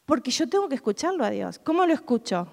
Porque 0.06 0.32
yo 0.32 0.48
tengo 0.48 0.70
que 0.70 0.76
escucharlo 0.76 1.26
a 1.26 1.30
Dios. 1.30 1.60
¿Cómo 1.60 1.86
lo 1.86 1.94
escucho? 1.94 2.48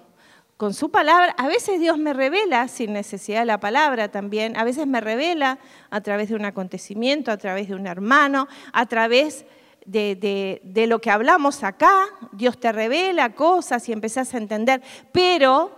Con 0.57 0.73
su 0.73 0.91
palabra. 0.91 1.33
A 1.37 1.47
veces 1.47 1.79
Dios 1.79 1.97
me 1.97 2.13
revela 2.13 2.67
sin 2.67 2.91
necesidad 2.91 3.39
de 3.39 3.45
la 3.45 3.59
palabra 3.59 4.11
también. 4.11 4.57
A 4.57 4.65
veces 4.65 4.85
me 4.85 4.99
revela 4.99 5.59
a 5.89 6.01
través 6.01 6.29
de 6.29 6.35
un 6.35 6.45
acontecimiento, 6.45 7.31
a 7.31 7.37
través 7.37 7.69
de 7.69 7.75
un 7.75 7.87
hermano, 7.87 8.47
a 8.73 8.85
través 8.85 9.45
de, 9.87 10.61
de 10.63 10.87
lo 10.87 11.01
que 11.01 11.09
hablamos 11.09 11.63
acá. 11.63 12.05
Dios 12.31 12.59
te 12.59 12.71
revela 12.71 13.33
cosas 13.33 13.89
y 13.89 13.93
empezás 13.93 14.33
a 14.33 14.37
entender. 14.37 14.83
Pero 15.11 15.71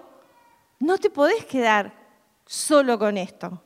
no 0.79 0.97
te 0.97 1.09
podés 1.09 1.45
quedar 1.45 1.93
solo 2.45 2.99
con 2.99 3.17
esto. 3.17 3.63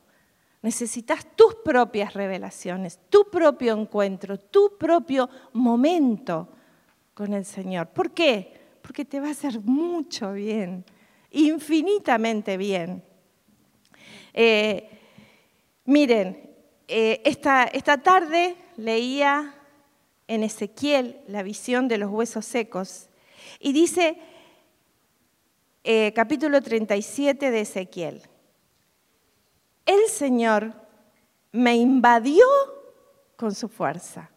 Necesitas 0.62 1.26
tus 1.36 1.56
propias 1.56 2.14
revelaciones, 2.14 2.98
tu 3.10 3.28
propio 3.30 3.78
encuentro, 3.78 4.38
tu 4.38 4.78
propio 4.78 5.28
momento 5.52 6.48
con 7.12 7.34
el 7.34 7.44
Señor. 7.44 7.88
¿Por 7.88 8.12
qué? 8.12 8.52
Porque 8.80 9.04
te 9.04 9.20
va 9.20 9.28
a 9.28 9.32
hacer 9.32 9.60
mucho 9.60 10.32
bien, 10.32 10.84
infinitamente 11.30 12.56
bien. 12.56 13.02
Eh, 14.32 14.90
miren, 15.84 16.50
eh, 16.88 17.22
esta, 17.24 17.64
esta 17.64 17.98
tarde 17.98 18.56
leía 18.76 19.53
en 20.28 20.42
Ezequiel 20.42 21.20
la 21.26 21.42
visión 21.42 21.88
de 21.88 21.98
los 21.98 22.10
huesos 22.10 22.44
secos 22.44 23.08
y 23.58 23.72
dice 23.72 24.18
eh, 25.82 26.12
capítulo 26.14 26.62
37 26.62 27.50
de 27.50 27.60
Ezequiel 27.60 28.22
el 29.86 30.08
Señor 30.08 30.72
me 31.52 31.76
invadió 31.76 32.46
con 33.36 33.54
su 33.54 33.68
fuerza. 33.68 34.30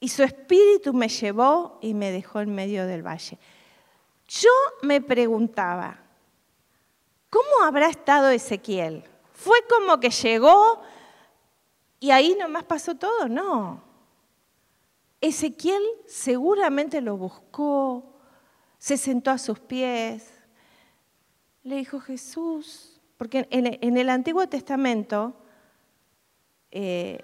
Y 0.00 0.08
su 0.08 0.22
espíritu 0.22 0.92
me 0.92 1.08
llevó 1.08 1.78
y 1.80 1.94
me 1.94 2.10
dejó 2.10 2.40
en 2.40 2.54
medio 2.54 2.86
del 2.86 3.02
valle. 3.06 3.38
Yo 4.28 4.50
me 4.82 5.00
preguntaba, 5.00 5.98
¿cómo 7.30 7.64
habrá 7.64 7.88
estado 7.88 8.30
Ezequiel? 8.30 9.04
¿Fue 9.32 9.56
como 9.68 9.98
que 9.98 10.10
llegó 10.10 10.82
y 12.00 12.10
ahí 12.10 12.36
nomás 12.38 12.64
pasó 12.64 12.94
todo? 12.94 13.28
No. 13.28 13.82
Ezequiel 15.24 15.82
seguramente 16.06 17.00
lo 17.00 17.16
buscó, 17.16 18.14
se 18.76 18.98
sentó 18.98 19.30
a 19.30 19.38
sus 19.38 19.58
pies, 19.58 20.30
le 21.62 21.76
dijo, 21.76 21.98
Jesús, 21.98 23.00
porque 23.16 23.48
en, 23.50 23.96
el 23.96 24.10
Antiguo 24.10 24.46
Testamento, 24.48 25.34
eh, 26.70 27.22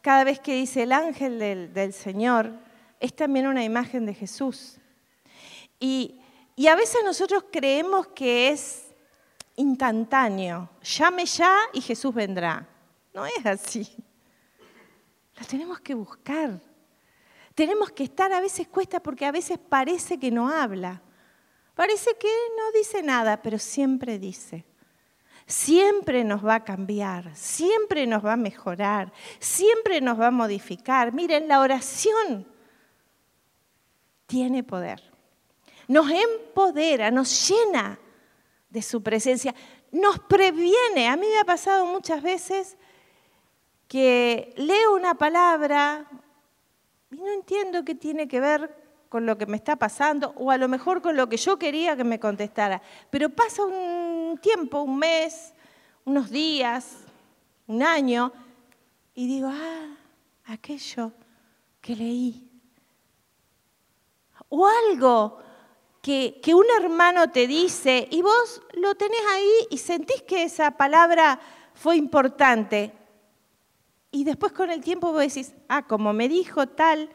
cada 0.00 0.24
vez 0.24 0.40
que 0.40 0.54
dice 0.54 0.82
el 0.82 0.92
ángel 0.92 1.38
del, 1.38 1.92
Señor, 1.92 2.52
es 2.98 3.14
también 3.14 3.46
una 3.46 3.62
imagen 3.62 4.06
de 4.06 4.14
Jesús. 4.14 4.78
Y, 5.78 6.20
y, 6.56 6.66
a 6.66 6.74
veces 6.74 7.02
nosotros 7.04 7.44
creemos 7.52 8.08
que 8.08 8.48
es 8.48 8.88
instantáneo. 9.54 10.68
Llame 10.82 11.26
ya 11.26 11.56
y 11.72 11.80
Jesús 11.80 12.12
vendrá. 12.12 12.66
No 13.14 13.24
es 13.24 13.46
así. 13.46 13.86
Lo 15.38 15.46
tenemos 15.46 15.78
que 15.78 15.94
buscar. 15.94 16.60
Tenemos 17.56 17.90
que 17.90 18.04
estar, 18.04 18.32
a 18.32 18.40
veces 18.40 18.68
cuesta 18.68 19.00
porque 19.00 19.26
a 19.26 19.32
veces 19.32 19.58
parece 19.58 20.20
que 20.20 20.30
no 20.30 20.48
habla. 20.48 21.02
Parece 21.74 22.10
que 22.20 22.28
no 22.56 22.78
dice 22.78 23.02
nada, 23.02 23.42
pero 23.42 23.58
siempre 23.58 24.20
dice 24.20 24.64
siempre 25.46 26.24
nos 26.24 26.44
va 26.44 26.56
a 26.56 26.64
cambiar, 26.64 27.34
siempre 27.34 28.06
nos 28.06 28.24
va 28.24 28.32
a 28.32 28.36
mejorar, 28.36 29.12
siempre 29.38 30.00
nos 30.00 30.20
va 30.20 30.28
a 30.28 30.32
modificar. 30.32 31.12
Miren, 31.12 31.46
la 31.48 31.60
oración 31.60 32.46
tiene 34.26 34.64
poder. 34.64 35.02
Nos 35.86 36.10
empodera, 36.10 37.12
nos 37.12 37.48
llena 37.48 37.98
de 38.68 38.82
su 38.82 39.02
presencia, 39.02 39.54
nos 39.92 40.18
previene. 40.18 41.08
A 41.08 41.16
mí 41.16 41.28
me 41.28 41.38
ha 41.38 41.44
pasado 41.44 41.86
muchas 41.86 42.22
veces 42.22 42.76
que 43.86 44.52
leo 44.56 44.96
una 44.96 45.14
palabra 45.14 46.10
y 47.16 47.20
no 47.22 47.32
entiendo 47.32 47.82
qué 47.82 47.94
tiene 47.94 48.28
que 48.28 48.40
ver 48.40 48.76
con 49.08 49.24
lo 49.24 49.38
que 49.38 49.46
me 49.46 49.56
está 49.56 49.76
pasando 49.76 50.34
o 50.36 50.50
a 50.50 50.58
lo 50.58 50.68
mejor 50.68 51.00
con 51.00 51.16
lo 51.16 51.30
que 51.30 51.38
yo 51.38 51.58
quería 51.58 51.96
que 51.96 52.04
me 52.04 52.20
contestara. 52.20 52.82
Pero 53.08 53.30
pasa 53.30 53.64
un 53.64 54.38
tiempo, 54.42 54.82
un 54.82 54.98
mes, 54.98 55.54
unos 56.04 56.28
días, 56.28 56.98
un 57.66 57.82
año, 57.82 58.32
y 59.14 59.26
digo, 59.26 59.48
ah, 59.50 59.96
aquello 60.44 61.10
que 61.80 61.96
leí. 61.96 62.50
O 64.50 64.66
algo 64.66 65.38
que, 66.02 66.38
que, 66.42 66.54
un 66.54 66.66
hermano 66.78 67.30
te 67.30 67.46
dice 67.46 68.06
y 68.10 68.20
vos 68.20 68.60
lo 68.74 68.94
tenés 68.94 69.22
ahí 69.32 69.66
y 69.70 69.78
sentís 69.78 70.20
que 70.20 70.42
esa 70.42 70.72
palabra 70.72 71.40
fue 71.72 71.96
importante. 71.96 72.92
Y 74.16 74.24
después 74.24 74.52
con 74.52 74.70
el 74.70 74.80
tiempo 74.80 75.12
vos 75.12 75.20
decís, 75.20 75.54
ah, 75.68 75.82
como 75.86 76.14
me 76.14 76.26
dijo 76.26 76.66
tal, 76.68 77.10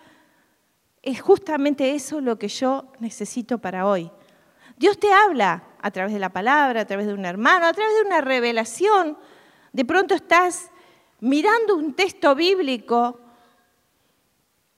es 1.01 1.19
justamente 1.19 1.95
eso 1.95 2.21
lo 2.21 2.37
que 2.37 2.47
yo 2.47 2.91
necesito 2.99 3.57
para 3.57 3.87
hoy. 3.87 4.11
Dios 4.77 4.99
te 4.99 5.11
habla 5.11 5.63
a 5.81 5.89
través 5.89 6.13
de 6.13 6.19
la 6.19 6.29
palabra, 6.29 6.81
a 6.81 6.85
través 6.85 7.07
de 7.07 7.15
un 7.15 7.25
hermano, 7.25 7.65
a 7.65 7.73
través 7.73 7.95
de 7.95 8.05
una 8.05 8.21
revelación. 8.21 9.17
De 9.73 9.83
pronto 9.83 10.13
estás 10.13 10.69
mirando 11.21 11.75
un 11.75 11.95
texto 11.95 12.35
bíblico. 12.35 13.19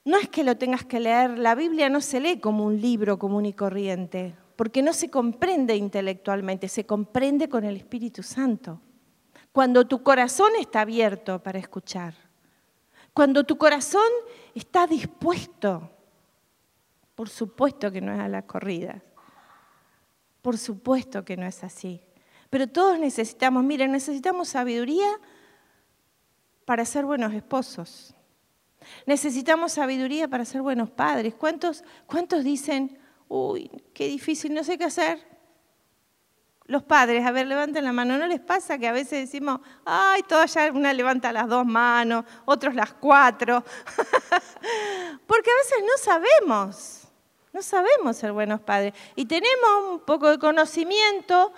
No 0.05 0.17
es 0.17 0.29
que 0.29 0.45
lo 0.45 0.55
tengas 0.55 0.85
que 0.85 1.01
leer, 1.01 1.37
la 1.37 1.55
Biblia 1.55 1.89
no 1.89 1.99
se 1.99 2.21
lee 2.21 2.39
como 2.39 2.63
un 2.63 2.79
libro 2.79 3.19
común 3.19 3.45
y 3.45 3.51
corriente, 3.51 4.33
porque 4.55 4.81
no 4.81 4.93
se 4.93 5.09
comprende 5.09 5.75
intelectualmente, 5.75 6.69
se 6.69 6.85
comprende 6.85 7.49
con 7.49 7.65
el 7.65 7.75
Espíritu 7.75 8.23
Santo. 8.23 8.79
Cuando 9.53 9.87
tu 9.87 10.03
corazón 10.03 10.51
está 10.59 10.81
abierto 10.81 11.41
para 11.41 11.59
escuchar, 11.59 12.15
cuando 13.13 13.45
tu 13.45 13.57
corazón 13.57 14.09
está 14.53 14.85
dispuesto 14.87 15.89
por 17.15 17.29
supuesto 17.29 17.91
que 17.91 18.01
no 18.01 18.13
es 18.13 18.19
a 18.19 18.27
la 18.27 18.45
corrida. 18.45 19.01
Por 20.41 20.57
supuesto 20.57 21.23
que 21.23 21.37
no 21.37 21.45
es 21.45 21.63
así. 21.63 22.01
Pero 22.49 22.67
todos 22.67 22.99
necesitamos, 22.99 23.63
miren, 23.63 23.91
necesitamos 23.91 24.49
sabiduría 24.49 25.09
para 26.65 26.85
ser 26.85 27.05
buenos 27.05 27.33
esposos. 27.33 28.13
Necesitamos 29.05 29.73
sabiduría 29.73 30.27
para 30.27 30.43
ser 30.43 30.61
buenos 30.61 30.89
padres. 30.89 31.35
¿Cuántos, 31.35 31.83
cuántos 32.05 32.43
dicen, 32.43 32.97
uy, 33.27 33.69
qué 33.93 34.07
difícil, 34.07 34.53
no 34.53 34.63
sé 34.63 34.77
qué 34.77 34.85
hacer? 34.85 35.32
Los 36.65 36.83
padres, 36.83 37.25
a 37.25 37.31
ver, 37.31 37.47
levanten 37.47 37.83
la 37.83 37.91
mano. 37.91 38.17
¿No 38.17 38.25
les 38.25 38.39
pasa 38.39 38.77
que 38.77 38.87
a 38.87 38.93
veces 38.93 39.29
decimos, 39.29 39.59
ay, 39.83 40.23
toda 40.23 40.45
ya 40.45 40.71
una 40.71 40.93
levanta 40.93 41.33
las 41.33 41.47
dos 41.49 41.65
manos, 41.65 42.23
otros 42.45 42.73
las 42.73 42.93
cuatro? 42.93 43.63
Porque 45.27 45.51
a 45.51 45.55
veces 45.55 45.77
no 45.81 45.97
sabemos, 46.01 47.07
no 47.51 47.61
sabemos 47.61 48.15
ser 48.15 48.31
buenos 48.31 48.61
padres. 48.61 48.93
Y 49.15 49.25
tenemos 49.25 49.91
un 49.91 49.99
poco 49.99 50.29
de 50.29 50.39
conocimiento, 50.39 51.51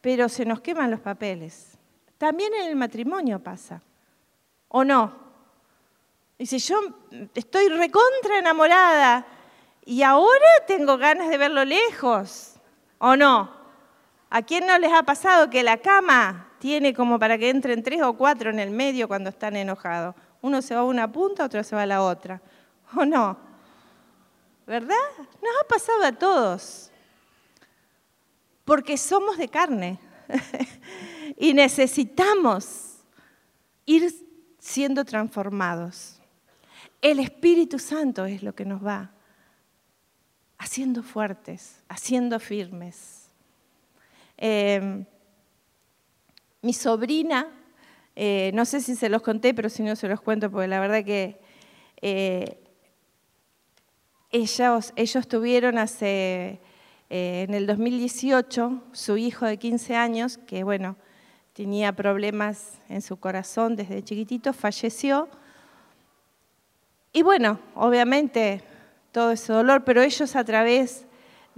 pero 0.00 0.28
se 0.28 0.44
nos 0.44 0.60
queman 0.60 0.92
los 0.92 1.00
papeles. 1.00 1.76
También 2.16 2.54
en 2.54 2.68
el 2.68 2.76
matrimonio 2.76 3.40
pasa. 3.40 3.82
¿O 4.68 4.84
no? 4.84 5.12
Dice, 6.38 6.58
yo 6.58 6.80
estoy 7.34 7.68
recontra 7.68 8.38
enamorada 8.38 9.26
y 9.84 10.02
ahora 10.02 10.46
tengo 10.68 10.96
ganas 10.96 11.28
de 11.28 11.36
verlo 11.36 11.64
lejos. 11.64 12.54
¿O 12.98 13.16
no? 13.16 13.59
¿A 14.30 14.42
quién 14.42 14.64
no 14.66 14.78
les 14.78 14.92
ha 14.92 15.02
pasado 15.02 15.50
que 15.50 15.64
la 15.64 15.78
cama 15.78 16.52
tiene 16.60 16.94
como 16.94 17.18
para 17.18 17.36
que 17.36 17.50
entren 17.50 17.82
tres 17.82 18.00
o 18.02 18.12
cuatro 18.16 18.50
en 18.50 18.60
el 18.60 18.70
medio 18.70 19.08
cuando 19.08 19.30
están 19.30 19.56
enojados? 19.56 20.14
Uno 20.40 20.62
se 20.62 20.74
va 20.74 20.82
a 20.82 20.84
una 20.84 21.10
punta, 21.10 21.44
otro 21.44 21.64
se 21.64 21.74
va 21.74 21.82
a 21.82 21.86
la 21.86 22.02
otra. 22.02 22.40
¿O 22.96 23.04
no? 23.04 23.36
¿Verdad? 24.66 24.94
Nos 25.18 25.52
ha 25.60 25.66
pasado 25.66 26.04
a 26.04 26.12
todos. 26.12 26.92
Porque 28.64 28.96
somos 28.96 29.36
de 29.36 29.48
carne 29.48 29.98
y 31.36 31.52
necesitamos 31.52 32.98
ir 33.84 34.14
siendo 34.60 35.04
transformados. 35.04 36.20
El 37.02 37.18
Espíritu 37.18 37.80
Santo 37.80 38.26
es 38.26 38.44
lo 38.44 38.54
que 38.54 38.64
nos 38.64 38.84
va 38.84 39.10
haciendo 40.56 41.02
fuertes, 41.02 41.82
haciendo 41.88 42.38
firmes. 42.38 43.19
Em, 44.42 45.04
mi 46.62 46.72
sobrina, 46.72 47.46
eh, 48.16 48.50
no 48.54 48.64
sé 48.64 48.80
si 48.80 48.96
se 48.96 49.10
los 49.10 49.20
conté, 49.20 49.52
pero 49.52 49.68
si 49.68 49.82
no 49.82 49.94
se 49.96 50.08
los 50.08 50.22
cuento, 50.22 50.50
porque 50.50 50.66
la 50.66 50.80
verdad 50.80 51.04
que 51.04 51.38
eh, 52.00 52.58
ellos, 54.30 54.94
ellos 54.96 55.28
tuvieron 55.28 55.76
hace, 55.76 56.58
eh, 57.10 57.44
en 57.46 57.52
el 57.52 57.66
2018, 57.66 58.82
su 58.92 59.18
hijo 59.18 59.44
de 59.44 59.58
15 59.58 59.94
años, 59.94 60.38
que 60.38 60.64
bueno, 60.64 60.96
tenía 61.52 61.92
problemas 61.92 62.78
en 62.88 63.02
su 63.02 63.18
corazón 63.18 63.76
desde 63.76 64.02
chiquitito, 64.02 64.54
falleció. 64.54 65.28
Y 67.12 67.20
bueno, 67.22 67.60
obviamente 67.74 68.62
todo 69.12 69.32
ese 69.32 69.52
dolor, 69.52 69.84
pero 69.84 70.00
ellos 70.00 70.34
a 70.34 70.44
través 70.44 71.06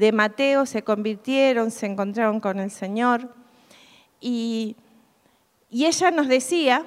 de 0.03 0.11
Mateo 0.11 0.67
se 0.67 0.83
convirtieron, 0.83 1.71
se 1.71 1.87
encontraron 1.87 2.41
con 2.41 2.59
el 2.59 2.73
Señor. 2.73 3.33
Y, 4.21 4.75
ella 5.71 6.11
nos 6.11 6.27
decía, 6.27 6.85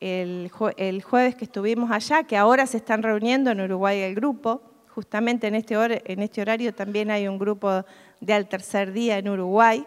el, 0.00 0.50
jueves 0.50 1.34
que 1.34 1.44
estuvimos 1.44 1.90
allá, 1.90 2.22
que 2.22 2.38
ahora 2.38 2.66
se 2.66 2.78
están 2.78 3.02
reuniendo 3.02 3.50
en 3.50 3.60
Uruguay 3.60 4.00
el 4.00 4.14
grupo, 4.14 4.62
justamente 4.94 5.46
en 5.46 5.56
este, 5.56 5.74
en 6.10 6.22
este 6.22 6.40
horario 6.40 6.74
también 6.74 7.10
hay 7.10 7.28
un 7.28 7.38
grupo 7.38 7.84
de 8.18 8.32
al 8.32 8.48
tercer 8.48 8.92
día 8.92 9.18
en 9.18 9.28
Uruguay. 9.28 9.86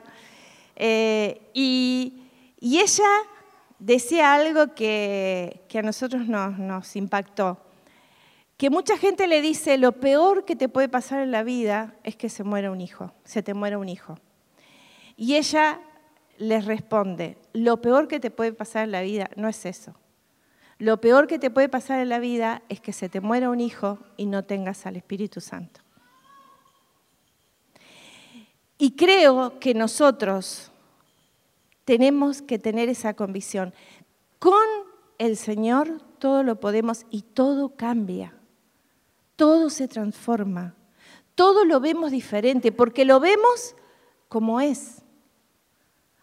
Eh, 0.75 1.41
y, 1.55 2.13
ella 2.61 3.11
decía 3.79 4.35
algo 4.35 4.75
que, 4.75 5.63
a 5.73 5.81
nosotros 5.81 6.27
nos, 6.27 6.59
nos 6.59 6.95
impactó 6.95 7.57
que 8.61 8.69
mucha 8.69 8.95
gente 8.95 9.25
le 9.25 9.41
dice, 9.41 9.79
lo 9.79 9.93
peor 9.93 10.45
que 10.45 10.55
te 10.55 10.69
puede 10.69 10.87
pasar 10.87 11.21
en 11.21 11.31
la 11.31 11.41
vida 11.41 11.95
es 12.03 12.15
que 12.15 12.29
se 12.29 12.43
muera 12.43 12.69
un 12.69 12.79
hijo, 12.79 13.11
se 13.23 13.41
te 13.41 13.55
muera 13.55 13.79
un 13.79 13.89
hijo. 13.89 14.19
Y 15.17 15.35
ella 15.35 15.81
les 16.37 16.65
responde, 16.65 17.39
lo 17.53 17.81
peor 17.81 18.07
que 18.07 18.19
te 18.19 18.29
puede 18.29 18.53
pasar 18.53 18.83
en 18.83 18.91
la 18.91 19.01
vida 19.01 19.31
no 19.35 19.47
es 19.47 19.65
eso. 19.65 19.95
Lo 20.77 21.01
peor 21.01 21.25
que 21.25 21.39
te 21.39 21.49
puede 21.49 21.69
pasar 21.69 22.01
en 22.01 22.09
la 22.09 22.19
vida 22.19 22.61
es 22.69 22.79
que 22.79 22.93
se 22.93 23.09
te 23.09 23.19
muera 23.19 23.49
un 23.49 23.59
hijo 23.59 23.97
y 24.15 24.27
no 24.27 24.43
tengas 24.43 24.85
al 24.85 24.95
Espíritu 24.95 25.41
Santo. 25.41 25.81
Y 28.77 28.91
creo 28.91 29.57
que 29.59 29.73
nosotros 29.73 30.71
tenemos 31.83 32.43
que 32.43 32.59
tener 32.59 32.89
esa 32.89 33.15
convicción. 33.15 33.73
Con 34.37 34.67
el 35.17 35.35
Señor 35.35 35.99
todo 36.19 36.43
lo 36.43 36.59
podemos 36.59 37.07
y 37.09 37.23
todo 37.23 37.69
cambia 37.75 38.35
todo 39.41 39.71
se 39.71 39.87
transforma. 39.87 40.75
Todo 41.33 41.65
lo 41.65 41.79
vemos 41.79 42.11
diferente 42.11 42.71
porque 42.71 43.05
lo 43.05 43.19
vemos 43.19 43.75
como 44.29 44.61
es. 44.61 45.01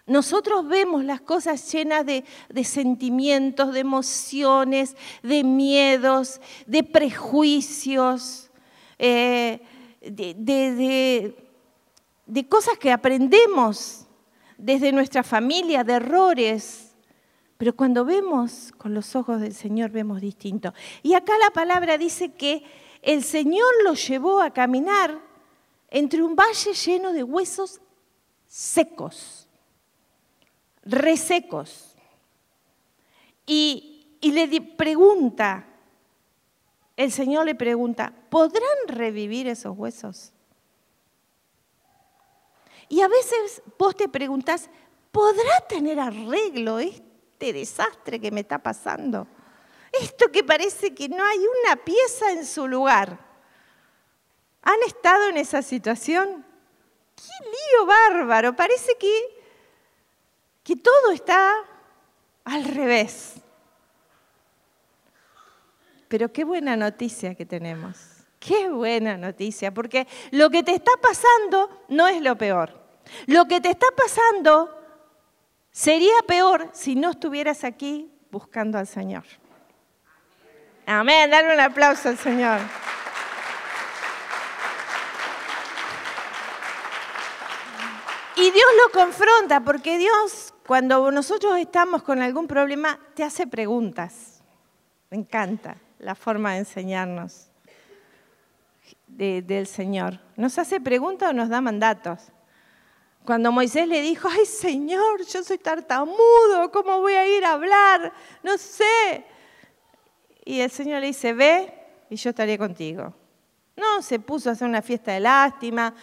Nosotros 0.07 0.69
vemos 0.69 1.03
las 1.03 1.21
cosas 1.21 1.73
llenas 1.73 2.07
de, 2.07 2.23
sentimientos, 2.63 3.75
de 3.75 3.81
emociones, 3.81 4.97
de 5.25 5.43
miedos, 5.43 6.41
de 6.69 6.85
prejuicios, 6.85 8.53
eh, 9.01 9.63
de, 10.01 11.35
de 12.25 12.49
cosas 12.49 12.79
que 12.79 12.93
aprendemos 12.93 14.07
desde 14.57 14.93
nuestra 14.93 15.25
familia, 15.25 15.83
de 15.83 15.95
errores. 15.95 16.95
Pero 17.57 17.75
cuando 17.75 18.05
vemos 18.05 18.73
con 18.79 18.95
los 18.95 19.17
ojos 19.17 19.41
del 19.41 19.55
Señor 19.55 19.91
vemos 19.91 20.21
distinto. 20.21 20.73
Y 21.03 21.15
acá 21.15 21.33
la 21.45 21.51
palabra 21.51 21.99
dice 21.99 22.31
que 22.31 22.63
el 23.03 23.23
Señor 23.23 23.69
los 23.85 24.07
llevó 24.07 24.41
a 24.41 24.53
caminar 24.53 25.21
entre 25.91 26.23
un 26.23 26.37
valle 26.37 26.73
lleno 26.75 27.13
de 27.13 27.23
huesos 27.23 27.81
secos, 28.47 29.49
resecos. 30.83 31.97
Y, 33.47 34.07
y 34.21 34.33
le 34.33 34.61
pregunta, 34.61 35.67
el 36.97 37.13
Señor 37.13 37.47
le 37.47 37.55
pregunta, 37.55 38.13
¿podrán 38.29 38.89
revivir 38.89 39.47
esos 39.49 39.77
huesos? 39.77 40.33
Y 42.89 43.01
a 43.03 43.09
veces 43.09 43.63
vos 43.79 43.95
te 43.95 44.09
preguntas, 44.09 44.69
¿podrá 45.13 45.61
tener 45.69 46.01
arreglo 46.01 46.79
este 46.79 47.53
desastre 47.53 48.19
que 48.19 48.31
me 48.31 48.41
está 48.41 48.59
pasando? 48.59 49.27
Esto 49.93 50.31
que 50.31 50.45
parece 50.45 50.95
que 50.95 51.09
no 51.09 51.25
hay 51.25 51.39
una 51.39 51.77
pieza 51.77 52.33
en 52.33 52.45
su 52.45 52.67
lugar. 52.69 53.19
¿Han 54.63 54.83
estado 54.87 55.29
en 55.29 55.39
esa 55.39 55.63
situación? 55.63 56.45
¡Qué 57.17 57.49
lío 57.49 57.87
bárbaro! 57.87 58.55
Parece 58.55 58.97
que, 58.99 59.43
que 60.63 60.77
todo 60.77 61.13
está 61.13 61.55
al 62.45 62.65
revés. 62.65 63.35
Pero 66.09 66.33
qué 66.33 66.45
buena 66.45 66.77
noticia 66.77 67.35
que 67.35 67.47
tenemos. 67.47 67.99
Qué 68.41 68.69
buena 68.71 69.17
noticia, 69.17 69.75
porque 69.75 70.07
lo 70.31 70.49
que 70.49 70.63
te 70.63 70.73
está 70.73 70.93
pasando 71.03 71.85
no 71.89 72.07
es 72.07 72.23
lo 72.23 72.37
peor. 72.39 72.73
Lo 73.27 73.47
que 73.47 73.61
te 73.61 73.71
está 73.71 73.87
pasando 73.97 74.75
sería 75.71 76.23
peor 76.27 76.71
si 76.73 76.95
no 76.95 77.11
estuvieras 77.11 77.65
aquí 77.65 78.11
buscando 78.31 78.79
al 78.79 78.87
Señor. 78.87 79.25
Amén, 80.91 81.31
dale 81.31 81.53
un 81.53 81.61
aplauso 81.61 82.09
al 82.09 82.17
Señor. 82.17 82.61
Y 88.37 88.51
Dios 88.51 88.67
lo 88.83 88.99
confronta 88.99 89.61
porque 89.61 89.99
Dios, 89.99 90.55
cuando 90.67 91.11
nosotros 91.11 91.59
estamos 91.59 92.03
con 92.03 92.23
algún 92.23 92.47
problema, 92.47 92.99
te 93.13 93.23
hace 93.23 93.47
preguntas. 93.47 94.43
Me 95.11 95.19
encanta 95.19 95.77
la 95.99 96.15
forma 96.15 96.53
de 96.53 96.61
enseñarnos 96.61 97.51
del 99.09 99.67
Señor. 99.67 100.19
¿Nos 100.37 100.59
hace 100.59 100.81
preguntas 100.81 101.29
o 101.29 101.33
nos 101.35 101.51
da 101.51 101.61
mandatos? 101.61 102.33
Cuando 103.27 103.53
Moisés 103.53 103.87
le 103.89 104.01
dijo, 104.01 104.27
ay 104.31 104.47
Señor, 104.47 105.23
yo 105.27 105.45
soy 105.45 105.59
tartamudo, 105.59 106.71
¿cómo 106.73 107.01
voy 107.01 107.13
a 107.13 107.27
ir 107.27 107.45
a 107.45 107.53
hablar? 107.53 108.11
No 108.43 108.57
sé. 108.57 109.27
Y 110.49 110.63
el 110.63 110.71
Señor 110.71 111.03
le 111.03 111.09
dice, 111.09 111.35
ve 111.35 111.71
y 112.09 112.17
yo 112.17 112.31
estaré 112.31 112.57
contigo. 112.57 113.13
No 113.77 114.01
se 114.01 114.19
puso 114.19 114.49
a 114.49 114.53
hacer 114.55 114.67
una 114.67 114.81
fiesta 114.81 115.13
de 115.13 115.21
lástima. 115.21 115.95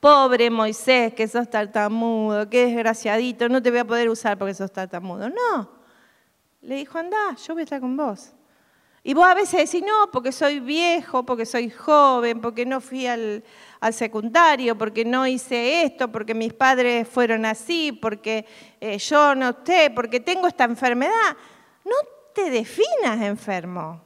Pobre 0.00 0.50
Moisés, 0.50 1.14
que 1.14 1.28
sos 1.28 1.48
tartamudo, 1.48 2.50
qué 2.50 2.66
desgraciadito, 2.66 3.48
no 3.48 3.62
te 3.62 3.70
voy 3.70 3.78
a 3.78 3.84
poder 3.84 4.08
usar 4.08 4.36
porque 4.36 4.54
sos 4.54 4.72
tartamudo. 4.72 5.28
No. 5.28 5.70
Le 6.62 6.74
dijo, 6.74 6.98
anda, 6.98 7.36
yo 7.46 7.54
voy 7.54 7.60
a 7.60 7.62
estar 7.62 7.80
con 7.80 7.96
vos. 7.96 8.32
Y 9.04 9.14
vos 9.14 9.24
a 9.24 9.34
veces 9.34 9.70
decís, 9.70 9.86
no, 9.86 10.10
porque 10.10 10.32
soy 10.32 10.58
viejo, 10.58 11.24
porque 11.24 11.46
soy 11.46 11.70
joven, 11.70 12.40
porque 12.40 12.66
no 12.66 12.80
fui 12.80 13.06
al, 13.06 13.44
secundario, 13.92 14.76
porque 14.76 15.04
no 15.04 15.28
hice 15.28 15.84
esto, 15.84 16.10
porque 16.10 16.34
mis 16.34 16.52
padres 16.52 17.06
fueron 17.06 17.44
así, 17.44 17.92
porque 17.92 18.46
eh, 18.80 18.98
yo 18.98 19.36
no 19.36 19.54
sé, 19.64 19.92
porque 19.94 20.18
tengo 20.18 20.48
esta 20.48 20.64
enfermedad. 20.64 21.36
No 21.84 21.94
te 22.34 22.50
definas 22.50 23.20
enfermo. 23.22 24.00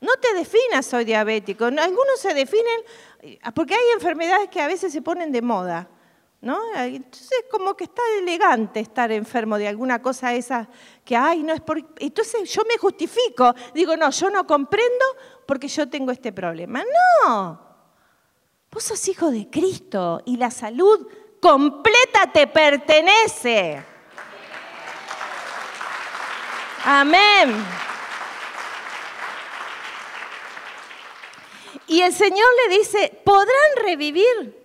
No 0.00 0.14
te 0.14 0.34
definas 0.34 0.86
soy 0.86 1.04
diabético. 1.04 1.66
Algunos 1.66 2.18
se 2.18 2.32
definen 2.34 2.80
porque 3.54 3.74
hay 3.74 3.90
enfermedades 3.94 4.48
que 4.48 4.60
a 4.60 4.66
veces 4.66 4.92
se 4.92 5.02
ponen 5.02 5.30
de 5.30 5.42
moda. 5.42 5.88
¿No? 6.42 6.58
Entonces, 6.74 7.44
como 7.50 7.76
que 7.76 7.84
está 7.84 8.00
elegante 8.18 8.80
estar 8.80 9.12
enfermo 9.12 9.58
de 9.58 9.68
alguna 9.68 10.00
cosa 10.00 10.32
esa 10.32 10.70
que, 11.04 11.14
ay, 11.14 11.42
no 11.42 11.52
es 11.52 11.60
por... 11.60 11.76
Entonces 11.98 12.50
yo 12.50 12.62
me 12.66 12.78
justifico, 12.78 13.54
digo, 13.74 13.94
no, 13.94 14.08
yo 14.08 14.30
no 14.30 14.46
comprendo 14.46 15.04
porque 15.44 15.68
yo 15.68 15.90
tengo 15.90 16.10
este 16.12 16.32
problema. 16.32 16.82
No, 17.26 17.60
vos 18.72 18.82
sos 18.82 19.06
hijo 19.08 19.30
de 19.30 19.50
Cristo 19.50 20.22
y 20.24 20.38
la 20.38 20.50
salud 20.50 21.06
completa 21.42 22.32
te 22.32 22.46
pertenece. 22.46 23.84
Amén. 26.84 27.54
Y 31.86 32.00
el 32.02 32.12
Señor 32.12 32.48
le 32.68 32.78
dice, 32.78 33.20
¿podrán 33.24 33.50
revivir? 33.82 34.56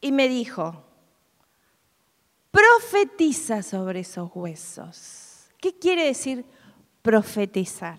Y 0.00 0.12
me 0.12 0.28
dijo, 0.28 0.84
profetiza 2.50 3.62
sobre 3.62 4.00
esos 4.00 4.30
huesos. 4.34 5.48
¿Qué 5.58 5.78
quiere 5.78 6.04
decir 6.04 6.44
profetizar? 7.02 7.98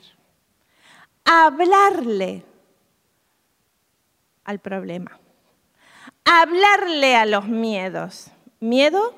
Hablarle 1.25 2.45
al 4.45 4.59
problema. 4.59 5.19
Hablarle 6.23 7.15
a 7.15 7.25
los 7.25 7.45
miedos. 7.47 8.31
¿Miedo? 8.59 9.15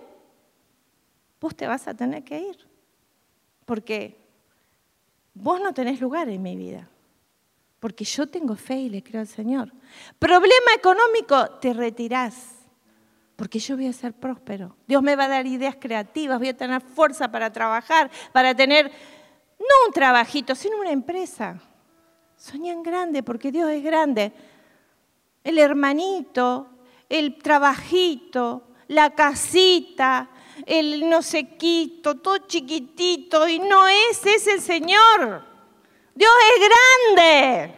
Vos 1.40 1.56
te 1.56 1.68
vas 1.68 1.88
a 1.88 1.94
tener 1.94 2.24
que 2.24 2.40
ir. 2.40 2.73
Porque 3.66 4.18
vos 5.34 5.60
no 5.62 5.74
tenés 5.74 6.02
lugar 6.02 6.30
en 6.30 6.42
mi 6.42 6.56
vida 6.56 6.90
porque 7.84 8.06
yo 8.06 8.26
tengo 8.28 8.56
fe 8.56 8.76
y 8.76 8.90
le 8.90 9.04
creo 9.04 9.20
al 9.20 9.28
Señor. 9.28 9.70
Problema 10.18 10.74
económico, 10.74 11.50
te 11.60 11.74
retirás, 11.74 12.64
porque 13.36 13.60
yo 13.60 13.76
voy 13.76 13.88
a 13.88 13.92
ser 13.92 14.14
próspero. 14.14 14.78
Dios 14.88 15.04
me 15.04 15.18
va 15.18 15.26
a 15.26 15.28
dar 15.28 15.46
ideas 15.46 15.76
creativas, 15.78 16.40
voy 16.40 16.48
a 16.48 16.56
tener 16.56 16.80
fuerza 16.80 17.30
para 17.30 17.52
trabajar, 17.52 18.10
para 18.32 18.56
tener, 18.56 18.90
no 19.60 19.86
un 19.86 19.92
trabajito, 19.92 20.56
sino 20.56 20.78
una 20.78 20.92
empresa. 20.92 21.60
Soñan 22.38 22.84
grande, 22.84 23.22
porque 23.22 23.52
Dios 23.52 23.70
es 23.70 23.84
grande. 23.84 24.32
El 25.44 25.60
hermanito, 25.60 26.70
el 27.10 27.38
trabajito, 27.38 28.70
la 28.88 29.10
casita, 29.10 30.30
el 30.66 31.10
no 31.10 31.22
sé 31.22 31.56
quito, 31.58 32.16
todo 32.16 32.38
chiquitito, 32.40 33.48
y 33.48 33.60
no 33.60 33.88
es, 33.88 34.26
es 34.26 34.48
el 34.48 34.62
Señor. 34.62 35.44
Dios 36.16 36.32
es 36.56 36.70
grande 36.70 37.78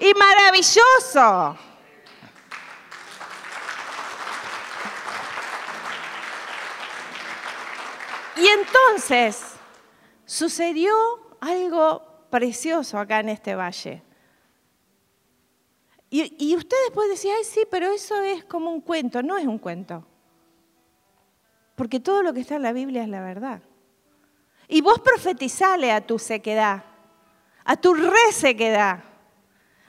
y 0.00 0.14
maravilloso. 0.14 1.58
Y 8.36 8.46
entonces 8.46 9.54
sucedió 10.24 10.94
algo 11.40 12.02
precioso 12.30 12.98
acá 12.98 13.20
en 13.20 13.28
este 13.30 13.54
valle. 13.54 14.02
Y, 16.12 16.56
ustedes 16.56 16.90
pueden 16.92 17.12
decir, 17.12 17.30
ay, 17.36 17.44
sí, 17.44 17.62
pero 17.70 17.92
eso 17.92 18.20
es 18.22 18.42
como 18.44 18.70
un 18.70 18.80
cuento. 18.80 19.22
No 19.22 19.36
es 19.36 19.46
un 19.46 19.58
cuento. 19.58 20.04
Porque 21.80 21.98
todo 21.98 22.22
lo 22.22 22.34
que 22.34 22.40
está 22.40 22.56
en 22.56 22.62
la 22.62 22.74
Biblia 22.74 23.04
es 23.04 23.08
la 23.08 23.22
verdad. 23.22 23.62
Y 24.68 24.82
vos 24.82 24.98
profetizale 24.98 25.92
a 25.92 26.02
tu 26.02 26.18
sequedad 26.18 26.84
a 27.70 27.76
tu 27.76 27.94
resequedad, 27.94 29.04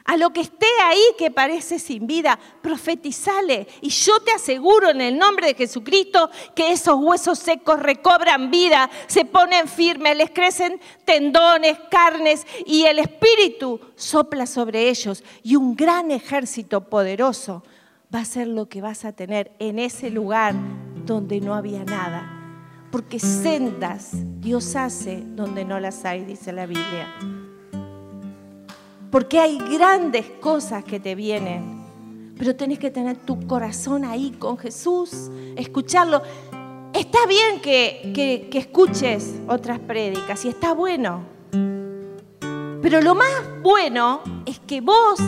a 0.06 0.18
lo 0.18 0.32
que 0.32 0.42
esté 0.42 0.68
ahí 0.84 1.02
que 1.18 1.32
parece 1.32 1.80
sin 1.80 2.06
vida, 2.06 2.38
profetizale. 2.62 3.68
Y 3.82 3.90
yo 3.90 4.20
te 4.20 4.32
aseguro 4.32 4.92
en 4.92 5.02
el 5.02 5.18
nombre 5.18 5.48
de 5.48 5.56
Jesucristo 5.56 6.30
que 6.56 6.72
esos 6.72 6.96
huesos 7.00 7.40
secos 7.40 7.80
recobran 7.80 8.52
vida, 8.52 8.88
se 9.08 9.26
ponen 9.26 9.68
firmes, 9.68 10.16
les 10.16 10.30
crecen 10.30 10.80
tendones, 11.06 11.80
carnes 11.90 12.46
y 12.68 12.84
el 12.84 13.00
Espíritu 13.00 13.80
sopla 13.96 14.46
sobre 14.46 14.90
ellos. 14.90 15.24
Y 15.42 15.56
un 15.56 15.76
gran 15.76 16.12
ejército 16.12 16.82
poderoso 16.90 17.64
va 18.14 18.20
a 18.20 18.26
ser 18.26 18.48
lo 18.48 18.70
que 18.70 18.82
vas 18.82 19.06
a 19.06 19.14
tener 19.14 19.52
en 19.58 19.80
ese 19.80 20.12
lugar 20.12 20.54
donde 21.06 21.42
no 21.42 21.54
había 21.54 21.84
nada. 21.84 22.38
Porque 22.92 23.20
sendas 23.20 24.12
Dios 24.40 24.76
hace 24.76 25.24
donde 25.36 25.66
no 25.66 25.80
las 25.80 26.04
hay, 26.06 26.26
dice 26.26 26.52
la 26.52 26.66
Biblia 26.66 27.08
porque 29.12 29.40
hay 29.40 29.58
grandes 29.58 30.26
cosas 30.40 30.84
que 30.86 31.00
te 31.00 31.14
vienen. 31.14 31.82
Pero 32.38 32.56
tenés 32.56 32.80
que 32.80 32.90
tener 32.90 33.18
tu 33.18 33.46
corazón 33.46 34.06
ahí 34.06 34.32
con 34.40 34.58
Jesús, 34.58 35.30
escucharlo. 35.56 36.24
Está 36.94 37.20
bien 37.28 37.62
que, 37.62 38.50
escuches 38.54 39.36
otras 39.48 39.80
prédicas 39.80 40.44
y 40.46 40.48
está 40.48 40.74
bueno. 40.74 41.24
Pero 41.52 43.02
lo 43.02 43.14
más 43.14 43.30
bueno 43.62 44.22
es 44.46 44.60
que 44.60 44.82
vos 44.82 45.20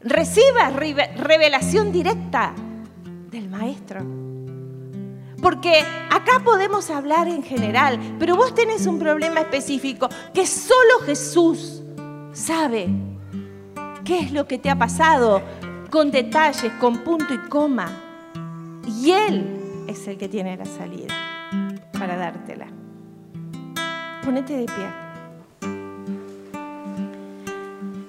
recibas 0.00 0.74
revelación 0.74 1.92
directa 1.92 2.54
del 3.30 3.48
Maestro. 3.48 4.29
Porque 5.40 5.84
acá 6.10 6.40
podemos 6.44 6.90
hablar 6.90 7.28
en 7.28 7.42
general, 7.42 7.98
pero 8.18 8.36
vos 8.36 8.54
tenés 8.54 8.86
un 8.86 8.98
problema 8.98 9.40
específico 9.40 10.08
que 10.34 10.46
solo 10.46 11.00
Jesús 11.06 11.82
sabe 12.32 12.88
qué 14.04 14.20
es 14.20 14.32
lo 14.32 14.46
que 14.46 14.58
te 14.58 14.70
ha 14.70 14.76
pasado, 14.76 15.42
con 15.90 16.10
detalles, 16.10 16.72
con 16.80 16.98
punto 16.98 17.34
y 17.34 17.38
coma. 17.48 17.90
Y 18.86 19.12
Él 19.12 19.84
es 19.88 20.06
el 20.06 20.18
que 20.18 20.28
tiene 20.28 20.56
la 20.56 20.64
salida 20.64 21.14
para 21.98 22.16
dártela. 22.16 22.66
Ponete 24.24 24.56
de 24.56 24.66
pie. 24.66 25.10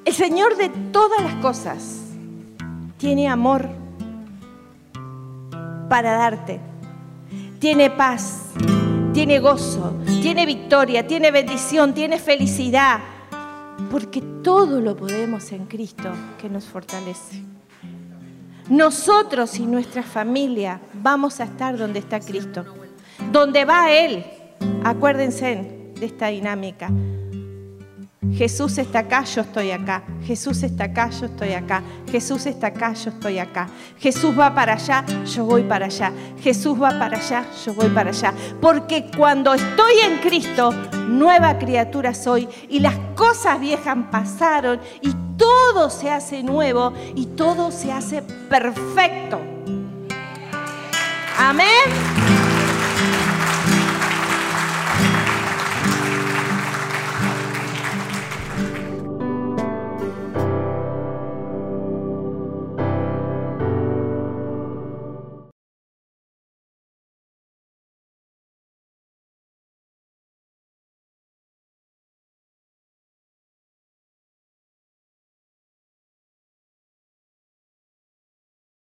El 0.06 0.14
Señor 0.14 0.58
de 0.58 0.70
todas 0.92 1.24
las 1.24 1.36
cosas 1.36 2.02
tiene 2.98 3.30
amor 3.30 3.70
para 5.90 6.14
darte. 6.14 6.71
Tiene 7.62 7.92
paz, 7.92 8.54
tiene 9.14 9.38
gozo, 9.38 9.94
tiene 10.20 10.48
victoria, 10.48 11.06
tiene 11.06 11.30
bendición, 11.30 11.94
tiene 11.94 12.18
felicidad 12.18 13.02
porque 13.92 14.20
todo 14.42 14.82
lo 14.82 14.98
podemos 14.98 15.52
en 15.52 15.68
Cristo 15.68 16.10
que 16.42 16.50
nos 16.50 16.66
fortalece. 16.66 17.44
Nosotros 18.68 19.60
y 19.60 19.68
nuestra 19.68 20.02
familia 20.02 20.82
vamos 20.92 21.40
a 21.40 21.44
estar 21.44 21.78
donde 21.78 22.00
está 22.00 22.20
Cristo, 22.20 22.66
donde 23.32 23.64
va 23.64 23.92
Él. 23.92 24.26
Acuérdense 24.84 25.92
de 25.94 26.06
esta 26.08 26.30
dinámica. 26.30 26.90
Jesús 28.30 28.78
está 28.78 29.00
acá, 29.00 29.24
yo 29.24 29.42
estoy 29.42 29.72
acá. 29.72 30.04
Jesús 30.24 30.62
está 30.62 30.84
acá, 30.84 31.10
yo 31.10 31.26
estoy 31.26 31.54
acá. 31.54 31.82
Jesús 32.12 32.46
está 32.46 32.68
acá, 32.68 32.94
yo 32.94 33.10
estoy 33.10 33.40
acá. 33.40 33.68
Jesús 33.98 34.38
va 34.38 34.54
para 34.54 34.74
allá, 34.74 35.04
yo 35.26 35.44
voy 35.44 35.64
para 35.64 35.88
allá. 35.88 36.14
Jesús 36.40 36.80
va 36.80 36.90
para 37.00 37.18
allá, 37.18 37.44
yo 37.66 37.74
voy 37.74 37.90
para 37.90 38.12
allá. 38.12 38.32
Porque 38.62 39.10
cuando 39.18 39.56
estoy 39.56 39.94
en 40.06 40.20
Cristo, 40.20 40.72
nueva 41.08 41.58
criatura 41.58 42.14
soy 42.14 42.48
y 42.70 42.80
las 42.80 42.96
cosas 43.16 43.60
viejas 43.60 43.98
pasaron 44.12 44.80
y 45.02 45.12
todo 45.36 45.90
se 45.90 46.12
hace 46.12 46.44
nuevo 46.44 46.94
y 47.16 47.26
todo 47.26 47.72
se 47.72 47.92
hace 47.92 48.22
perfecto. 48.22 49.40
Amén. 51.40 52.41